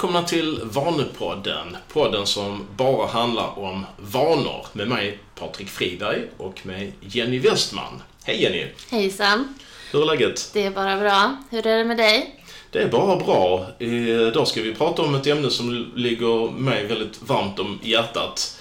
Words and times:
Välkomna 0.00 0.22
till 0.22 0.60
Vanepodden. 0.62 1.76
Podden 1.92 2.26
som 2.26 2.66
bara 2.76 3.06
handlar 3.06 3.58
om 3.58 3.86
vanor. 3.98 4.66
Med 4.72 4.88
mig 4.88 5.18
Patrik 5.34 5.68
Friberg 5.68 6.22
och 6.36 6.66
med 6.66 6.92
Jenny 7.00 7.38
Westman. 7.38 8.02
Hej 8.24 8.42
Jenny! 8.42 8.66
Hejsan! 8.90 9.54
Hur 9.92 10.02
är 10.02 10.06
läget? 10.06 10.50
Det 10.52 10.66
är 10.66 10.70
bara 10.70 10.96
bra. 10.96 11.36
Hur 11.50 11.66
är 11.66 11.78
det 11.78 11.84
med 11.84 11.96
dig? 11.96 12.44
Det 12.70 12.82
är 12.82 12.88
bara 12.88 13.16
bra. 13.16 13.66
Idag 13.78 14.48
ska 14.48 14.62
vi 14.62 14.74
prata 14.74 15.02
om 15.02 15.14
ett 15.14 15.26
ämne 15.26 15.50
som 15.50 15.92
ligger 15.96 16.50
mig 16.50 16.86
väldigt 16.86 17.22
varmt 17.22 17.58
om 17.58 17.80
hjärtat. 17.82 18.60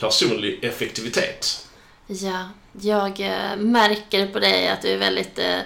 Personlig 0.00 0.64
effektivitet. 0.64 1.66
Ja, 2.06 2.48
jag 2.80 3.20
eh, 3.20 3.56
märker 3.56 4.26
på 4.26 4.38
dig 4.38 4.68
att 4.68 4.82
du 4.82 4.88
är 4.88 4.98
väldigt 4.98 5.38
eh, 5.38 5.58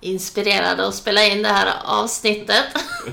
inspirerad 0.00 0.80
att 0.80 0.94
spela 0.94 1.24
in 1.26 1.42
det 1.42 1.48
här 1.48 1.72
avsnittet. 1.84 2.64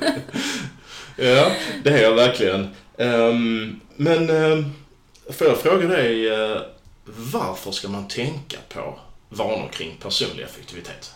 ja, 1.20 1.52
det 1.84 1.90
är 1.90 2.02
jag 2.02 2.14
verkligen. 2.14 2.70
Um, 2.98 3.82
men 3.96 4.30
um, 4.30 4.73
får 5.30 5.48
jag 5.48 5.58
fråga 5.58 5.88
dig, 5.88 6.32
uh, 6.32 6.62
varför 7.05 7.72
ska 7.72 7.88
man 7.88 8.08
tänka 8.08 8.58
på 8.70 9.00
vanor 9.30 9.70
kring 9.72 9.98
personlig 10.02 10.44
effektivitet? 10.44 11.14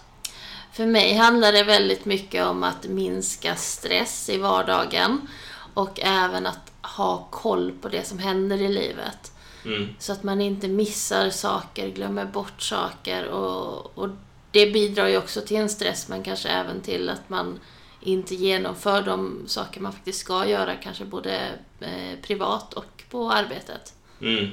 För 0.73 0.85
mig 0.85 1.13
handlar 1.13 1.51
det 1.51 1.63
väldigt 1.63 2.05
mycket 2.05 2.45
om 2.45 2.63
att 2.63 2.87
minska 2.87 3.55
stress 3.55 4.29
i 4.29 4.37
vardagen 4.37 5.27
och 5.73 5.99
även 6.03 6.45
att 6.47 6.71
ha 6.81 7.27
koll 7.31 7.71
på 7.81 7.89
det 7.89 8.03
som 8.03 8.19
händer 8.19 8.61
i 8.61 8.69
livet. 8.69 9.31
Mm. 9.65 9.95
Så 9.99 10.11
att 10.11 10.23
man 10.23 10.41
inte 10.41 10.67
missar 10.67 11.29
saker, 11.29 11.89
glömmer 11.89 12.25
bort 12.25 12.61
saker 12.61 13.27
och, 13.27 13.97
och 13.97 14.09
det 14.51 14.65
bidrar 14.65 15.07
ju 15.07 15.17
också 15.17 15.41
till 15.41 15.57
en 15.57 15.69
stress 15.69 16.07
men 16.07 16.23
kanske 16.23 16.49
även 16.49 16.81
till 16.81 17.09
att 17.09 17.29
man 17.29 17.59
inte 18.05 18.35
genomför 18.35 19.01
de 19.01 19.43
saker 19.47 19.81
man 19.81 19.93
faktiskt 19.93 20.19
ska 20.19 20.47
göra, 20.47 20.75
kanske 20.75 21.05
både 21.05 21.49
eh, 21.79 22.19
privat 22.21 22.73
och 22.73 23.03
på 23.09 23.31
arbetet. 23.31 23.93
Mm. 24.21 24.47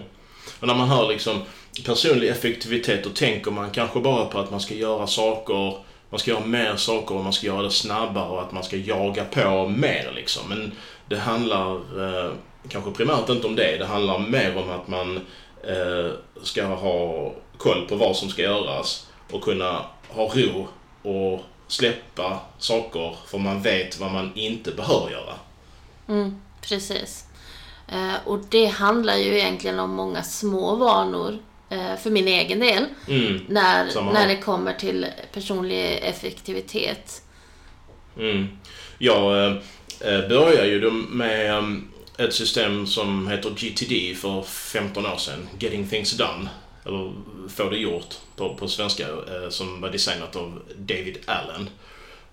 Och 0.60 0.66
när 0.66 0.74
man 0.74 0.88
hör 0.88 1.08
liksom 1.08 1.42
personlig 1.86 2.28
effektivitet 2.28 3.04
då 3.04 3.10
tänker 3.10 3.50
man 3.50 3.70
kanske 3.70 4.00
bara 4.00 4.24
på 4.24 4.38
att 4.38 4.50
man 4.50 4.60
ska 4.60 4.74
göra 4.74 5.06
saker, 5.06 5.78
man 6.10 6.20
ska 6.20 6.30
göra 6.30 6.46
mer 6.46 6.76
saker 6.76 7.14
och 7.14 7.24
man 7.24 7.32
ska 7.32 7.46
göra 7.46 7.62
det 7.62 7.70
snabbare 7.70 8.28
och 8.28 8.42
att 8.42 8.52
man 8.52 8.64
ska 8.64 8.76
jaga 8.76 9.24
på 9.24 9.68
mer 9.68 10.12
liksom. 10.14 10.48
Men 10.48 10.72
det 11.08 11.18
handlar 11.18 11.74
eh, 11.74 12.32
kanske 12.68 12.90
primärt 12.90 13.28
inte 13.28 13.46
om 13.46 13.56
det. 13.56 13.76
Det 13.78 13.86
handlar 13.86 14.18
mer 14.18 14.56
om 14.56 14.70
att 14.70 14.88
man 14.88 15.16
eh, 15.64 16.12
ska 16.42 16.64
ha 16.64 17.32
koll 17.56 17.86
på 17.88 17.96
vad 17.96 18.16
som 18.16 18.28
ska 18.28 18.42
göras 18.42 19.06
och 19.30 19.42
kunna 19.42 19.84
ha 20.08 20.24
ro 20.34 20.68
och 21.02 21.40
släppa 21.70 22.40
saker 22.58 23.16
för 23.26 23.38
man 23.38 23.62
vet 23.62 23.98
vad 23.98 24.12
man 24.12 24.32
inte 24.34 24.70
behöver 24.70 25.10
göra. 25.10 25.34
Mm, 26.08 26.40
precis. 26.60 27.24
Eh, 27.88 28.14
och 28.24 28.38
det 28.48 28.66
handlar 28.66 29.16
ju 29.16 29.38
egentligen 29.38 29.78
om 29.78 29.90
många 29.90 30.22
små 30.22 30.76
vanor 30.76 31.38
eh, 31.68 31.96
för 31.96 32.10
min 32.10 32.28
egen 32.28 32.60
del. 32.60 32.84
Mm, 33.08 33.40
när, 33.48 34.12
när 34.12 34.28
det 34.28 34.36
kommer 34.36 34.72
till 34.72 35.06
personlig 35.32 35.98
effektivitet. 36.02 37.22
Mm. 38.18 38.48
Jag 38.98 39.46
eh, 40.00 40.28
började 40.28 40.68
ju 40.68 40.90
med 40.90 41.58
um, 41.58 41.92
ett 42.18 42.34
system 42.34 42.86
som 42.86 43.28
heter 43.28 43.50
GTD 43.50 44.16
för 44.16 44.42
15 44.42 45.06
år 45.06 45.16
sedan, 45.16 45.48
Getting 45.58 45.88
Things 45.88 46.12
Done 46.12 46.48
eller 46.84 47.12
Få 47.48 47.70
det 47.70 47.76
gjort 47.76 48.14
på, 48.36 48.54
på 48.54 48.68
svenska, 48.68 49.08
eh, 49.08 49.48
som 49.48 49.80
var 49.80 49.90
designat 49.90 50.36
av 50.36 50.62
David 50.76 51.18
Allen. 51.26 51.70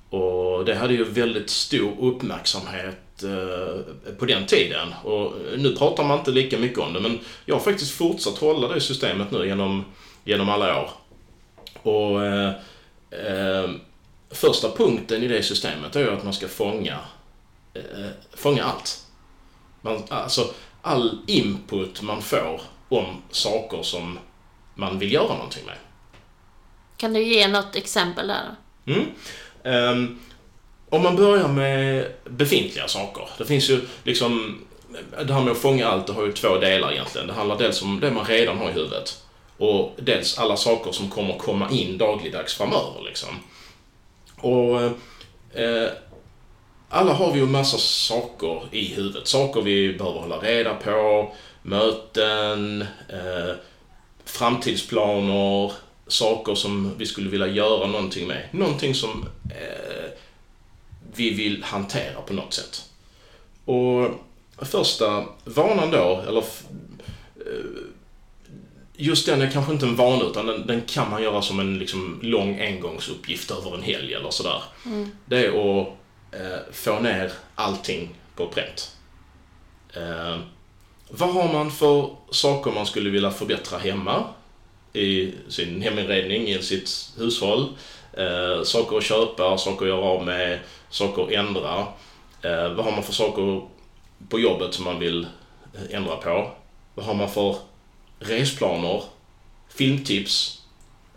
Och 0.10 0.66
det 0.66 0.76
hade 0.76 0.94
ju 0.94 1.04
väldigt 1.04 1.50
stor 1.50 1.94
uppmärksamhet 2.00 3.24
eh, 3.24 4.14
på 4.20 4.26
den 4.26 4.46
tiden. 4.46 4.94
Och 5.04 5.34
nu 5.58 5.76
pratar 5.76 6.04
man 6.04 6.20
inte 6.20 6.32
lika 6.32 6.58
mycket 6.58 6.80
om 6.80 6.94
det, 6.94 7.00
men 7.00 7.20
jag 7.46 7.56
har 7.56 7.62
faktiskt 7.62 7.92
fortsatt 7.92 8.38
hålla 8.38 8.68
det 8.68 8.82
systemet 8.82 9.32
nu 9.32 9.48
genom, 9.48 9.86
genom 10.24 10.50
alla 10.50 10.82
år. 10.82 10.90
Och 11.82 12.26
eh, 12.26 12.54
eh, 13.12 13.70
första 14.30 14.72
punkten 14.72 15.24
i 15.24 15.28
det 15.28 15.44
systemet 15.44 15.96
är 15.96 16.00
ju 16.00 16.12
att 16.12 16.24
man 16.24 16.34
ska 16.34 16.48
fånga, 16.48 17.00
eh, 17.74 18.10
fånga 18.36 18.64
allt. 18.64 19.06
Man, 19.82 20.04
alltså, 20.10 20.54
all 20.82 21.18
input 21.28 22.02
man 22.02 22.22
får 22.22 22.62
om 22.90 23.22
saker 23.32 23.84
som 23.84 24.20
man 24.78 25.00
vill 25.00 25.14
göra 25.14 25.34
någonting 25.34 25.66
med. 25.66 25.76
Kan 26.98 27.14
du 27.14 27.24
ge 27.24 27.48
något 27.48 27.76
exempel 27.76 28.28
där? 28.28 28.56
Mm. 28.86 29.06
Um, 29.64 30.20
om 30.90 31.04
man 31.04 31.16
börjar 31.16 31.48
med 31.48 32.12
befintliga 32.26 32.88
saker. 32.88 33.30
Det 33.38 33.46
finns 33.46 33.70
ju 33.70 33.82
liksom, 34.04 34.62
det 35.26 35.34
här 35.34 35.42
med 35.42 35.52
att 35.52 35.58
fånga 35.58 35.88
allt, 35.88 36.08
det 36.08 36.14
har 36.14 36.26
ju 36.26 36.32
två 36.32 36.58
delar 36.58 36.92
egentligen. 36.92 37.28
Det 37.28 37.34
handlar 37.34 37.58
dels 37.58 37.82
om 37.82 38.00
det 38.00 38.12
man 38.12 38.26
redan 38.26 38.58
har 38.58 38.70
i 38.70 38.74
huvudet 38.74 39.24
och 39.58 39.96
dels 39.98 40.38
alla 40.38 40.58
saker 40.58 40.92
som 40.92 41.10
kommer 41.10 41.38
komma 41.38 41.70
in 41.70 41.98
dagligdags 41.98 42.54
framöver 42.54 43.04
liksom. 43.06 43.30
Och 44.36 44.82
eh, 45.62 45.90
alla 46.90 47.14
har 47.14 47.34
vi 47.34 47.40
ju 47.40 47.46
massa 47.46 47.78
saker 47.78 48.62
i 48.72 48.94
huvudet. 48.94 49.28
Saker 49.28 49.62
vi 49.62 49.94
behöver 49.94 50.20
hålla 50.20 50.38
reda 50.38 50.74
på, 50.74 51.32
möten, 51.62 52.82
eh, 53.10 53.56
framtidsplaner, 54.28 55.72
saker 56.08 56.56
som 56.56 56.92
vi 56.98 57.06
skulle 57.06 57.30
vilja 57.30 57.48
göra 57.48 57.88
någonting 57.88 58.28
med. 58.28 58.48
Någonting 58.52 58.96
som 58.96 59.26
eh, 59.50 60.12
vi 61.16 61.34
vill 61.34 61.64
hantera 61.64 62.22
på 62.22 62.34
något 62.34 62.54
sätt. 62.54 62.90
Och 63.66 64.10
första 64.62 65.26
vanan 65.44 65.92
då, 65.92 66.24
eller 66.28 66.44
eh, 67.46 67.84
just 68.96 69.26
den 69.26 69.42
är 69.42 69.52
kanske 69.52 69.74
inte 69.74 69.86
en 69.86 69.96
vana 69.96 70.24
utan 70.24 70.46
den, 70.46 70.68
den, 70.68 70.82
kan 70.82 71.10
man 71.10 71.24
göra 71.24 71.42
som 71.42 71.60
en 71.60 71.80
liksom, 71.80 72.20
lång 72.22 72.60
engångsuppgift 72.60 73.52
över 73.52 73.76
en 73.76 73.84
helg 73.84 74.14
eller 74.14 74.30
sådär. 74.30 74.64
Mm. 74.86 75.12
Det 75.26 75.46
är 75.46 75.50
att 75.50 75.88
eh, 76.32 76.74
få 76.74 77.00
ner 77.00 77.32
allting 77.56 78.10
på 78.36 78.48
pränt. 78.48 78.92
Eh, 79.94 80.38
vad 81.10 81.34
har 81.34 81.54
man 81.54 81.72
för 81.72 82.10
saker 82.32 82.72
man 82.72 82.86
skulle 82.86 83.10
vilja 83.10 83.32
förbättra 83.32 83.80
hemma? 83.80 84.24
I 84.94 85.34
sin 85.48 85.82
heminredning, 85.82 86.48
i 86.48 86.62
sitt 86.62 87.14
hushåll. 87.18 87.70
Eh, 88.14 88.64
saker 88.64 88.98
att 88.98 89.04
köpa, 89.04 89.58
saker 89.58 89.86
att 89.86 89.90
göra 89.90 90.06
av 90.06 90.26
med, 90.26 90.60
saker 90.90 91.24
att 91.24 91.32
ändra. 91.32 91.80
Eh, 92.42 92.74
vad 92.74 92.86
har 92.86 92.92
man 92.92 93.04
för 93.04 93.14
saker 93.14 93.62
på 94.30 94.40
jobbet 94.40 94.74
som 94.74 94.86
man 94.86 95.00
vill 95.00 95.28
ändra 95.90 96.16
på? 96.16 96.52
Vad 96.96 97.06
har 97.06 97.14
man 97.14 97.30
för 97.30 97.56
resplaner? 98.20 99.04
Filmtips? 99.70 100.62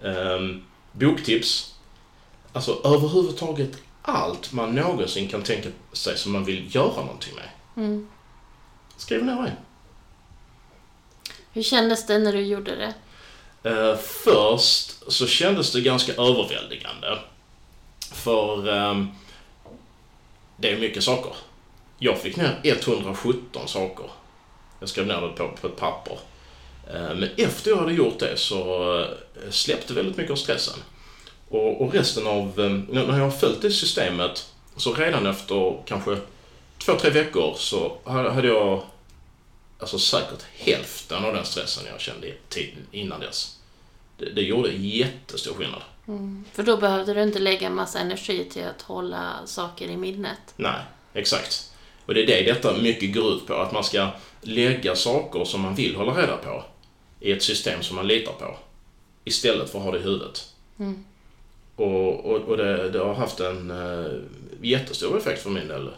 Eh, 0.03 0.41
boktips? 0.93 1.75
Alltså 2.53 2.81
överhuvudtaget 2.85 3.77
allt 4.03 4.53
man 4.53 4.75
någonsin 4.75 5.29
kan 5.29 5.43
tänka 5.43 5.69
sig 5.93 6.19
som 6.19 6.33
man 6.33 6.45
vill 6.45 6.75
göra 6.75 7.05
någonting 7.05 7.35
med. 7.35 7.49
Mm. 7.85 8.09
Skriv 8.97 9.25
ner 9.25 9.43
det. 9.43 9.57
Hur 11.53 11.63
kändes 11.63 12.07
det 12.07 12.19
när 12.19 12.33
du 12.33 12.41
gjorde 12.41 12.77
det? 12.77 12.95
Uh, 13.71 13.97
först 13.97 15.13
så 15.13 15.27
kändes 15.27 15.73
det 15.73 15.81
ganska 15.81 16.13
överväldigande. 16.13 17.19
För 18.13 18.69
uh, 18.69 19.05
det 20.57 20.73
är 20.73 20.81
mycket 20.81 21.05
saker. 21.05 21.33
Jag 21.99 22.19
fick 22.19 22.37
ner 22.37 22.61
117 22.63 23.69
saker. 23.69 24.07
Jag 24.81 24.89
skrev 24.89 25.07
ner 25.07 25.21
det 25.21 25.29
på, 25.29 25.49
på 25.61 25.67
ett 25.67 25.77
papper. 25.77 26.19
Uh, 26.95 27.15
men 27.15 27.29
efter 27.37 27.71
jag 27.71 27.77
hade 27.77 27.93
gjort 27.93 28.19
det 28.19 28.37
så 28.37 28.93
uh, 28.99 29.07
släppte 29.51 29.95
väldigt 29.95 30.17
mycket 30.17 30.33
av 30.33 30.37
stressen. 30.37 30.79
Och, 31.49 31.83
och 31.83 31.95
resten 31.95 32.27
av, 32.27 32.61
ehm, 32.61 32.87
när 32.91 33.19
jag 33.19 33.25
har 33.25 33.31
följt 33.31 33.63
det 33.63 33.71
systemet, 33.71 34.51
så 34.77 34.95
redan 34.95 35.27
efter 35.27 35.83
kanske 35.85 36.17
två, 36.79 36.93
tre 36.95 37.11
veckor 37.11 37.55
så 37.57 37.97
hade 38.05 38.49
jag 38.49 38.83
alltså 39.81 39.99
säkert 39.99 40.43
hälften 40.57 41.25
av 41.25 41.35
den 41.35 41.45
stressen 41.45 41.85
jag 41.93 42.01
kände 42.01 42.33
innan 42.91 43.21
dess. 43.21 43.57
Det, 44.17 44.31
det 44.31 44.43
gjorde 44.43 44.73
jättestor 44.73 45.55
skillnad. 45.55 45.83
Mm. 46.09 46.45
För 46.53 46.63
då 46.63 46.77
behövde 46.77 47.15
du 47.15 47.23
inte 47.23 47.39
lägga 47.39 47.71
massa 47.71 47.99
energi 47.99 48.45
till 48.45 48.65
att 48.65 48.83
hålla 48.83 49.47
saker 49.47 49.89
i 49.89 49.97
minnet. 49.97 50.39
Nej, 50.57 50.81
exakt. 51.13 51.71
Och 52.07 52.15
det 52.15 52.23
är 52.23 52.27
det 52.27 52.53
detta 52.53 52.77
mycket 52.77 53.15
går 53.15 53.33
ut 53.33 53.47
på, 53.47 53.55
att 53.55 53.73
man 53.73 53.85
ska 53.85 54.09
lägga 54.41 54.97
saker 54.97 55.45
som 55.45 55.61
man 55.61 55.75
vill 55.75 55.97
hålla 55.97 56.23
reda 56.23 56.37
på 56.37 56.65
i 57.21 57.33
ett 57.33 57.43
system 57.43 57.83
som 57.83 57.97
man 57.97 58.07
litar 58.07 58.33
på. 58.33 58.57
Istället 59.25 59.71
för 59.71 59.79
att 59.79 59.85
ha 59.85 59.93
det 59.93 59.99
i 59.99 60.03
huvudet. 60.03 60.55
Mm. 60.79 61.05
Och, 61.77 62.25
och, 62.25 62.41
och 62.41 62.57
det, 62.57 62.91
det, 62.91 62.99
har 62.99 63.15
haft 63.15 63.41
en 63.41 63.71
uh, 63.71 64.21
jättestor 64.63 65.19
effekt 65.19 65.43
för 65.43 65.51
min 65.51 65.69
del 65.69 65.91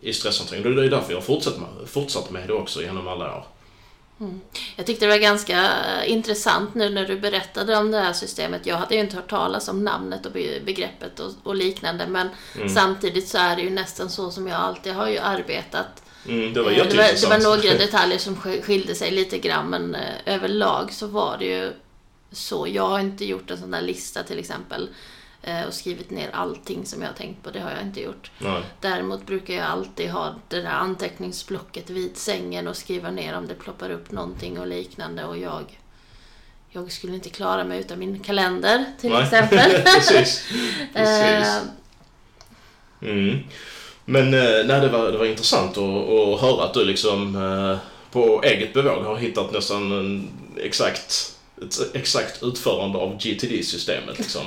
i, 0.00 0.12
stresshantering. 0.12 0.62
Det 0.76 0.84
är 0.84 0.90
därför 0.90 1.12
jag 1.12 1.16
har 1.16 1.24
fortsatt 1.24 1.58
med, 1.58 1.88
fortsatt 1.88 2.30
med 2.30 2.48
det 2.48 2.52
också 2.52 2.82
genom 2.82 3.08
alla 3.08 3.36
år. 3.36 3.46
Mm. 4.20 4.40
Jag 4.76 4.86
tyckte 4.86 5.04
det 5.04 5.10
var 5.10 5.18
ganska 5.18 5.70
intressant 6.04 6.74
nu 6.74 6.90
när 6.90 7.06
du 7.06 7.18
berättade 7.18 7.76
om 7.76 7.90
det 7.90 7.98
här 7.98 8.12
systemet. 8.12 8.66
Jag 8.66 8.76
hade 8.76 8.94
ju 8.94 9.00
inte 9.00 9.16
hört 9.16 9.30
talas 9.30 9.68
om 9.68 9.84
namnet 9.84 10.26
och 10.26 10.32
begreppet 10.64 11.20
och, 11.20 11.32
och 11.42 11.56
liknande 11.56 12.06
men 12.06 12.28
mm. 12.56 12.68
samtidigt 12.68 13.28
så 13.28 13.38
är 13.38 13.56
det 13.56 13.62
ju 13.62 13.70
nästan 13.70 14.10
så 14.10 14.30
som 14.30 14.46
jag 14.46 14.60
alltid 14.60 14.92
har 14.92 15.08
ju 15.08 15.18
arbetat. 15.18 16.02
Mm, 16.28 16.52
det, 16.52 16.62
var 16.62 16.70
eh, 16.70 16.76
det, 16.76 16.96
var, 16.96 17.20
det 17.20 17.26
var 17.26 17.38
några 17.38 17.78
detaljer 17.78 18.18
som 18.18 18.36
skilde 18.36 18.94
sig 18.94 19.10
lite 19.10 19.38
grann 19.38 19.70
men 19.70 19.94
eh, 19.94 20.14
överlag 20.26 20.92
så 20.92 21.06
var 21.06 21.36
det 21.38 21.44
ju 21.44 21.72
så. 22.32 22.66
Jag 22.68 22.88
har 22.88 23.00
inte 23.00 23.24
gjort 23.24 23.50
en 23.50 23.58
sån 23.58 23.70
där 23.70 23.82
lista 23.82 24.22
till 24.22 24.38
exempel 24.38 24.88
och 25.66 25.74
skrivit 25.74 26.10
ner 26.10 26.30
allting 26.32 26.86
som 26.86 27.02
jag 27.02 27.08
har 27.08 27.14
tänkt 27.14 27.42
på. 27.42 27.50
Det 27.50 27.60
har 27.60 27.70
jag 27.70 27.82
inte 27.82 28.00
gjort. 28.00 28.30
Nej. 28.38 28.62
Däremot 28.80 29.26
brukar 29.26 29.54
jag 29.54 29.64
alltid 29.64 30.10
ha 30.10 30.34
det 30.48 30.60
där 30.60 30.70
anteckningsblocket 30.70 31.90
vid 31.90 32.16
sängen 32.16 32.68
och 32.68 32.76
skriva 32.76 33.10
ner 33.10 33.36
om 33.36 33.46
det 33.46 33.54
ploppar 33.54 33.90
upp 33.90 34.10
någonting 34.10 34.58
och 34.58 34.66
liknande. 34.66 35.24
Och 35.24 35.38
jag, 35.38 35.78
jag 36.70 36.92
skulle 36.92 37.14
inte 37.14 37.28
klara 37.28 37.64
mig 37.64 37.80
utan 37.80 37.98
min 37.98 38.20
kalender 38.20 38.84
till 39.00 39.10
Nej. 39.10 39.22
exempel. 39.22 39.70
Precis. 39.84 40.48
Precis. 40.94 41.48
Eh, 41.48 41.62
mm. 43.00 43.38
Men 44.04 44.34
eh, 44.34 44.66
nej, 44.66 44.80
det, 44.80 44.88
var, 44.88 45.12
det 45.12 45.18
var 45.18 45.26
intressant 45.26 45.78
att, 45.78 46.08
att 46.08 46.40
höra 46.40 46.64
att 46.64 46.74
du 46.74 46.84
liksom 46.84 47.32
på 48.10 48.42
eget 48.42 48.74
bevåg 48.74 49.04
har 49.04 49.16
hittat 49.16 49.52
nästan 49.52 50.28
exakt 50.56 51.35
ett 51.62 51.94
exakt 51.94 52.42
utförande 52.42 52.98
av 52.98 53.18
GTD-systemet 53.18 54.18
liksom. 54.18 54.42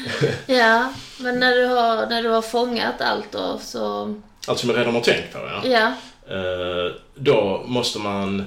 ja, 0.46 0.92
men 1.18 1.40
när 1.40 1.56
du, 1.56 1.64
har, 1.64 2.06
när 2.06 2.22
du 2.22 2.28
har 2.28 2.42
fångat 2.42 3.00
allt 3.00 3.32
då 3.32 3.58
så... 3.62 4.14
Allt 4.46 4.58
som 4.58 4.70
jag 4.70 4.78
redan 4.78 4.94
har 4.94 5.00
tänkt 5.00 5.32
på 5.32 5.38
ja. 5.38 5.62
ja. 5.64 5.92
Eh, 6.30 6.92
då 7.14 7.62
måste 7.66 7.98
man 7.98 8.40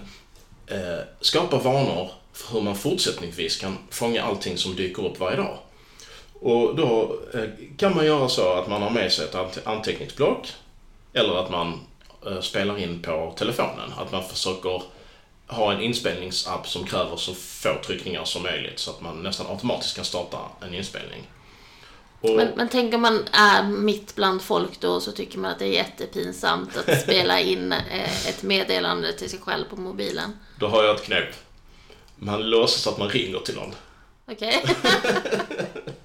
eh, 0.67 0.99
skapa 1.21 1.57
vanor 1.57 2.11
för 2.33 2.53
hur 2.53 2.61
man 2.61 2.75
fortsättningsvis 2.75 3.57
kan 3.57 3.77
fånga 3.89 4.23
allting 4.23 4.57
som 4.57 4.75
dyker 4.75 5.05
upp 5.05 5.19
varje 5.19 5.37
dag. 5.37 5.57
Och 6.33 6.75
då 6.75 7.19
eh, 7.33 7.49
kan 7.77 7.95
man 7.95 8.05
göra 8.05 8.29
så 8.29 8.53
att 8.53 8.67
man 8.67 8.81
har 8.81 8.89
med 8.89 9.11
sig 9.11 9.25
ett 9.25 9.67
anteckningsblock 9.67 10.53
eller 11.13 11.35
att 11.35 11.51
man 11.51 11.79
spelar 12.41 12.79
in 12.79 13.01
på 13.01 13.33
telefonen. 13.37 13.93
Att 13.97 14.11
man 14.11 14.23
försöker 14.23 14.81
ha 15.51 15.73
en 15.73 15.81
inspelningsapp 15.81 16.67
som 16.67 16.85
kräver 16.85 17.15
så 17.15 17.33
få 17.33 17.81
tryckningar 17.85 18.25
som 18.25 18.43
möjligt 18.43 18.79
så 18.79 18.91
att 18.91 19.01
man 19.01 19.23
nästan 19.23 19.47
automatiskt 19.47 19.95
kan 19.95 20.05
starta 20.05 20.37
en 20.61 20.73
inspelning. 20.73 21.27
Och, 22.21 22.29
men, 22.29 22.47
men 22.55 22.69
tänk 22.69 22.93
om 22.93 23.01
man 23.01 23.27
är 23.31 23.63
mitt 23.63 24.15
bland 24.15 24.41
folk 24.41 24.79
då 24.79 24.99
så 24.99 25.11
tycker 25.11 25.39
man 25.39 25.51
att 25.51 25.59
det 25.59 25.65
är 25.65 25.73
jättepinsamt 25.73 26.77
att 26.77 27.01
spela 27.03 27.39
in 27.39 27.71
eh, 27.71 28.27
ett 28.27 28.43
meddelande 28.43 29.13
till 29.13 29.29
sig 29.29 29.39
själv 29.39 29.65
på 29.69 29.75
mobilen. 29.75 30.37
Då 30.59 30.67
har 30.67 30.83
jag 30.83 30.95
ett 30.95 31.03
knep. 31.03 31.35
Man 32.15 32.49
låtsas 32.49 32.87
att 32.87 32.99
man 32.99 33.09
ringer 33.09 33.39
till 33.39 33.55
någon. 33.55 33.75
Okej. 34.27 34.63
Okay. 34.63 34.75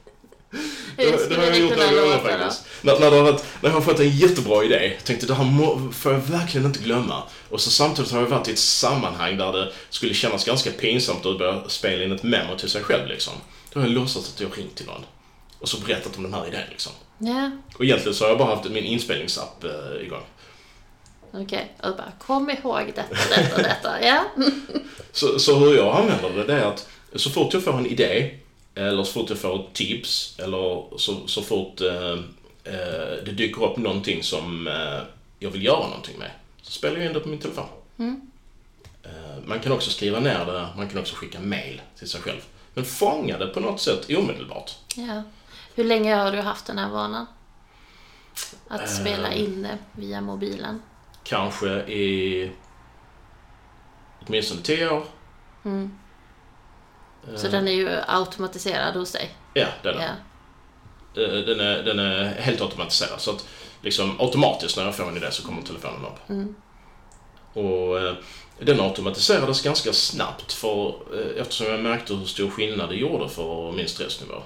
det, 1.10 1.28
det 1.28 1.36
har 1.36 1.44
jag 1.44 1.58
gjort 1.58 1.76
några 1.76 2.02
gånger 2.02 2.18
faktiskt. 2.18 2.66
När, 2.82 3.00
när, 3.00 3.10
när, 3.10 3.38
jag 3.60 3.70
har 3.70 3.80
fått 3.80 4.00
en 4.00 4.10
jättebra 4.10 4.64
idé, 4.64 4.92
tänkte 5.04 5.26
det 5.26 5.34
här 5.34 5.44
må, 5.44 5.92
får 5.92 6.12
jag 6.12 6.20
verkligen 6.20 6.66
inte 6.66 6.78
glömma. 6.78 7.22
Och 7.50 7.60
så 7.60 7.70
samtidigt 7.70 8.12
har 8.12 8.20
jag 8.20 8.26
varit 8.26 8.48
i 8.48 8.52
ett 8.52 8.58
sammanhang 8.58 9.36
där 9.36 9.52
det 9.52 9.72
skulle 9.90 10.14
kännas 10.14 10.44
ganska 10.44 10.70
pinsamt 10.70 11.26
att 11.26 11.38
börja 11.38 11.68
spela 11.68 12.04
in 12.04 12.12
ett 12.12 12.22
memo 12.22 12.56
till 12.58 12.70
sig 12.70 12.82
själv 12.82 13.08
liksom. 13.08 13.32
Då 13.72 13.80
har 13.80 13.86
jag 13.86 13.94
låtsats 13.94 14.32
att 14.34 14.40
jag 14.40 14.58
ringt 14.58 14.74
till 14.74 14.86
någon. 14.86 15.04
Och 15.60 15.68
så 15.68 15.80
berättat 15.80 16.16
om 16.16 16.22
den 16.22 16.34
här 16.34 16.48
idén 16.48 16.66
liksom. 16.70 16.92
Ja. 17.18 17.50
Och 17.78 17.84
egentligen 17.84 18.14
så 18.14 18.24
har 18.24 18.28
jag 18.28 18.38
bara 18.38 18.56
haft 18.56 18.70
min 18.70 18.84
inspelningsapp 18.84 19.64
eh, 19.64 20.06
igång. 20.06 20.22
Okej, 21.32 21.44
okay. 21.44 21.90
och 21.90 21.96
bara 21.96 22.12
kom 22.18 22.50
ihåg 22.50 22.92
detta, 22.94 23.02
detta, 23.36 23.62
detta, 23.62 24.02
ja. 24.02 24.24
så, 25.12 25.38
så 25.38 25.58
hur 25.58 25.76
jag 25.76 25.96
använder 25.96 26.30
det, 26.30 26.44
det 26.44 26.60
är 26.60 26.64
att 26.64 26.88
så 27.14 27.30
fort 27.30 27.54
jag 27.54 27.62
får 27.62 27.78
en 27.78 27.86
idé 27.86 28.30
eller 28.76 29.04
så 29.04 29.12
fort 29.12 29.30
jag 29.30 29.38
får 29.38 29.60
ett 29.60 29.72
tips 29.72 30.38
eller 30.38 30.98
så, 30.98 31.26
så 31.26 31.42
fort 31.42 31.80
eh, 31.80 32.12
eh, 32.64 33.24
det 33.24 33.32
dyker 33.32 33.64
upp 33.64 33.76
någonting 33.76 34.22
som 34.22 34.66
eh, 34.66 35.00
jag 35.38 35.50
vill 35.50 35.64
göra 35.64 35.88
någonting 35.88 36.18
med. 36.18 36.30
Så 36.62 36.72
spelar 36.72 36.96
jag 36.96 37.06
in 37.06 37.12
det 37.12 37.20
på 37.20 37.28
min 37.28 37.38
telefon. 37.38 37.66
Mm. 37.98 38.20
Eh, 39.02 39.44
man 39.44 39.60
kan 39.60 39.72
också 39.72 39.90
skriva 39.90 40.20
ner 40.20 40.46
det, 40.46 40.68
man 40.76 40.88
kan 40.88 41.00
också 41.00 41.14
skicka 41.14 41.40
mail 41.40 41.82
till 41.98 42.08
sig 42.08 42.20
själv. 42.20 42.40
Men 42.74 42.84
fånga 42.84 43.38
det 43.38 43.46
på 43.46 43.60
något 43.60 43.80
sätt 43.80 44.10
omedelbart. 44.10 44.70
Ja. 44.96 45.22
Hur 45.74 45.84
länge 45.84 46.14
har 46.14 46.32
du 46.32 46.40
haft 46.40 46.66
den 46.66 46.78
här 46.78 46.88
vanan? 46.88 47.26
Att 48.68 48.90
spela 48.90 49.32
eh. 49.32 49.40
in 49.40 49.62
det 49.62 49.78
via 49.92 50.20
mobilen? 50.20 50.82
Kanske 51.24 51.68
i 51.92 52.50
åtminstone 54.26 54.62
tio 54.62 54.90
år. 54.90 55.04
Mm. 55.64 55.98
Så 57.34 57.48
den 57.48 57.68
är 57.68 57.72
ju 57.72 58.00
automatiserad 58.06 58.94
hos 58.94 59.12
dig? 59.12 59.30
Ja, 59.54 59.66
det 59.82 59.88
är 59.88 59.92
den. 59.92 60.02
Ja. 60.02 61.22
Eh, 61.22 61.38
den, 61.38 61.60
är, 61.60 61.82
den 61.82 61.98
är 61.98 62.24
helt 62.24 62.60
automatiserad. 62.60 63.20
Så 63.20 63.30
att 63.30 63.46
liksom 63.82 64.20
automatiskt 64.20 64.76
när 64.76 64.84
jag 64.84 64.94
får 64.94 65.08
en 65.08 65.16
idé 65.16 65.30
så 65.30 65.46
kommer 65.46 65.62
telefonen 65.62 66.04
upp. 66.04 66.30
Mm. 66.30 66.54
Och 67.52 68.00
eh, 68.00 68.14
den 68.60 68.80
automatiserades 68.80 69.62
ganska 69.62 69.92
snabbt 69.92 70.52
för, 70.52 70.88
eh, 70.88 71.40
eftersom 71.40 71.66
jag 71.66 71.80
märkte 71.80 72.14
hur 72.14 72.26
stor 72.26 72.50
skillnad 72.50 72.88
det 72.88 72.96
gjorde 72.96 73.28
för 73.28 73.72
min 73.72 73.88
stressnivå. 73.88 74.42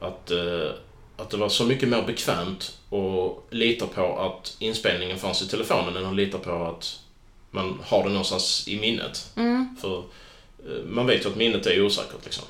Att, 0.00 0.30
att 1.16 1.30
det 1.30 1.36
var 1.36 1.48
så 1.48 1.64
mycket 1.64 1.88
mer 1.88 2.02
bekvämt 2.02 2.78
att 2.90 3.54
lita 3.54 3.86
på 3.86 4.18
att 4.18 4.56
inspelningen 4.58 5.18
fanns 5.18 5.42
i 5.42 5.48
telefonen 5.48 5.96
än 5.96 6.06
att 6.06 6.16
lita 6.16 6.38
på 6.38 6.64
att 6.64 7.00
man 7.50 7.80
har 7.86 8.02
det 8.02 8.08
någonstans 8.08 8.68
i 8.68 8.80
minnet. 8.80 9.30
Mm. 9.36 9.76
För 9.80 9.98
Eh, 9.98 10.04
man 10.84 11.06
vet 11.06 11.24
ju 11.24 11.28
att 11.28 11.36
minnet 11.36 11.66
är 11.66 11.86
osäkert 11.86 12.24
liksom. 12.24 12.44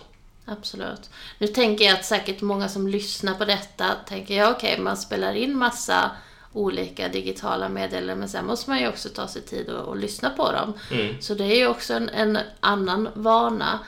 Absolut. 0.44 1.11
Nu 1.38 1.47
tänker 1.47 1.85
jag 1.85 1.94
att 1.94 2.05
säkert 2.05 2.41
många 2.41 2.69
som 2.69 2.88
lyssnar 2.88 3.35
på 3.35 3.44
detta 3.44 3.94
tänker, 4.09 4.37
ja 4.37 4.50
okej, 4.50 4.73
okay, 4.73 4.85
man 4.85 4.97
spelar 4.97 5.35
in 5.35 5.59
massa 5.59 6.11
olika 6.53 7.09
digitala 7.09 7.69
meddelanden 7.69 8.19
men 8.19 8.29
sen 8.29 8.47
måste 8.47 8.70
man 8.70 8.81
ju 8.81 8.88
också 8.88 9.09
ta 9.09 9.29
sig 9.29 9.43
tid 9.43 9.69
och, 9.69 9.88
och 9.88 9.97
lyssna 9.97 10.31
på 10.31 10.53
dem. 10.53 10.73
Mm. 10.91 11.20
Så 11.20 11.35
det 11.35 11.44
är 11.44 11.56
ju 11.56 11.67
också 11.67 11.94
en, 11.94 12.09
en, 12.09 12.38
annan 12.61 13.09
vana. 13.14 13.79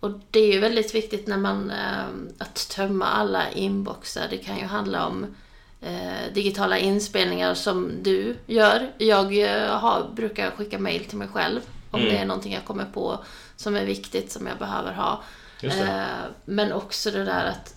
Och 0.00 0.10
det 0.30 0.40
är 0.40 0.52
ju 0.52 0.60
väldigt 0.60 0.94
viktigt 0.94 1.26
när 1.26 1.36
man, 1.36 1.70
eh, 1.70 2.04
att 2.38 2.68
tömma 2.68 3.06
alla 3.06 3.50
inboxar. 3.50 4.26
Det 4.30 4.38
kan 4.38 4.58
ju 4.58 4.64
handla 4.64 5.06
om 5.06 5.26
eh, 5.80 6.34
digitala 6.34 6.78
inspelningar 6.78 7.54
som 7.54 7.90
du 8.02 8.36
gör. 8.46 8.90
Jag 8.98 9.38
eh, 9.38 9.78
har, 9.78 10.10
brukar 10.14 10.50
skicka 10.50 10.78
mail 10.78 11.04
till 11.04 11.18
mig 11.18 11.28
själv 11.28 11.60
om 11.90 12.00
mm. 12.00 12.12
det 12.12 12.18
är 12.18 12.24
någonting 12.24 12.52
jag 12.52 12.64
kommer 12.64 12.84
på 12.84 13.24
som 13.56 13.76
är 13.76 13.84
viktigt, 13.84 14.32
som 14.32 14.46
jag 14.46 14.58
behöver 14.58 14.92
ha. 14.92 15.22
Eh, 15.62 16.04
men 16.44 16.72
också 16.72 17.10
det 17.10 17.24
där 17.24 17.44
att 17.44 17.74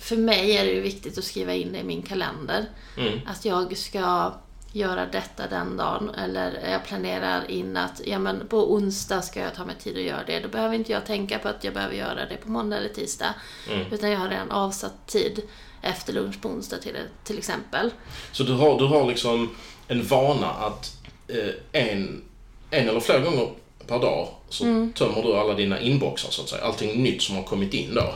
för 0.00 0.16
mig 0.16 0.56
är 0.56 0.64
det 0.64 0.70
ju 0.70 0.80
viktigt 0.80 1.18
att 1.18 1.24
skriva 1.24 1.54
in 1.54 1.72
det 1.72 1.78
i 1.78 1.84
min 1.84 2.02
kalender. 2.02 2.66
Mm. 2.96 3.20
Att 3.26 3.44
jag 3.44 3.76
ska 3.76 4.32
göra 4.72 5.06
detta 5.06 5.46
den 5.46 5.76
dagen. 5.76 6.10
Eller 6.10 6.70
jag 6.70 6.84
planerar 6.84 7.50
in 7.50 7.76
att 7.76 8.00
ja, 8.04 8.18
men 8.18 8.48
på 8.48 8.72
onsdag 8.74 9.22
ska 9.22 9.40
jag 9.40 9.54
ta 9.54 9.64
mig 9.64 9.76
tid 9.78 9.96
att 9.96 10.02
göra 10.02 10.24
det. 10.26 10.40
Då 10.40 10.48
behöver 10.48 10.74
inte 10.74 10.92
jag 10.92 11.06
tänka 11.06 11.38
på 11.38 11.48
att 11.48 11.64
jag 11.64 11.74
behöver 11.74 11.94
göra 11.94 12.26
det 12.26 12.36
på 12.36 12.50
måndag 12.50 12.76
eller 12.76 12.88
tisdag. 12.88 13.34
Mm. 13.70 13.92
Utan 13.92 14.10
jag 14.10 14.18
har 14.18 14.28
redan 14.28 14.50
avsatt 14.50 15.06
tid 15.06 15.42
efter 15.82 16.12
lunch 16.12 16.42
på 16.42 16.48
onsdag 16.48 16.78
till, 16.78 16.96
till 17.24 17.38
exempel. 17.38 17.90
Så 18.32 18.42
du 18.42 18.52
har, 18.52 18.78
du 18.78 18.84
har 18.84 19.06
liksom 19.06 19.54
en 19.88 20.06
vana 20.06 20.50
att 20.50 20.96
eh, 21.28 21.82
en, 21.82 22.22
en 22.70 22.88
eller 22.88 23.00
flera 23.00 23.20
gånger 23.20 23.48
per 23.86 23.98
dag 23.98 24.28
så 24.48 24.64
mm. 24.64 24.92
tömmer 24.92 25.22
du 25.22 25.36
alla 25.36 25.54
dina 25.54 25.80
inboxar 25.80 26.30
så 26.30 26.42
att 26.42 26.48
säga. 26.48 26.64
Allting 26.64 27.02
nytt 27.02 27.22
som 27.22 27.36
har 27.36 27.42
kommit 27.42 27.74
in 27.74 27.94
då. 27.94 28.14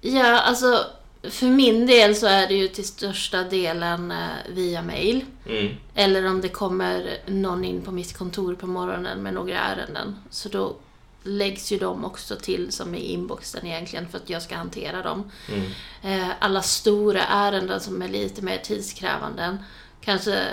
Ja, 0.00 0.40
alltså 0.40 0.84
för 1.22 1.46
min 1.46 1.86
del 1.86 2.16
så 2.16 2.26
är 2.26 2.48
det 2.48 2.54
ju 2.54 2.68
till 2.68 2.84
största 2.84 3.44
delen 3.44 4.10
eh, 4.10 4.16
via 4.48 4.82
mail. 4.82 5.24
Mm. 5.48 5.76
Eller 5.94 6.26
om 6.26 6.40
det 6.40 6.48
kommer 6.48 7.18
någon 7.26 7.64
in 7.64 7.82
på 7.82 7.90
mitt 7.90 8.18
kontor 8.18 8.54
på 8.54 8.66
morgonen 8.66 9.22
med 9.22 9.34
några 9.34 9.58
ärenden. 9.58 10.16
Så 10.30 10.48
då 10.48 10.76
läggs 11.22 11.72
ju 11.72 11.78
de 11.78 12.04
också 12.04 12.36
till 12.36 12.72
som 12.72 12.94
i 12.94 13.12
inboxen 13.12 13.66
egentligen 13.66 14.08
för 14.08 14.18
att 14.18 14.30
jag 14.30 14.42
ska 14.42 14.56
hantera 14.56 15.02
dem. 15.02 15.30
Mm. 15.48 15.70
Eh, 16.02 16.28
alla 16.38 16.62
stora 16.62 17.22
ärenden 17.22 17.80
som 17.80 18.02
är 18.02 18.08
lite 18.08 18.42
mer 18.42 18.58
tidskrävande, 18.58 19.58
kanske 20.00 20.44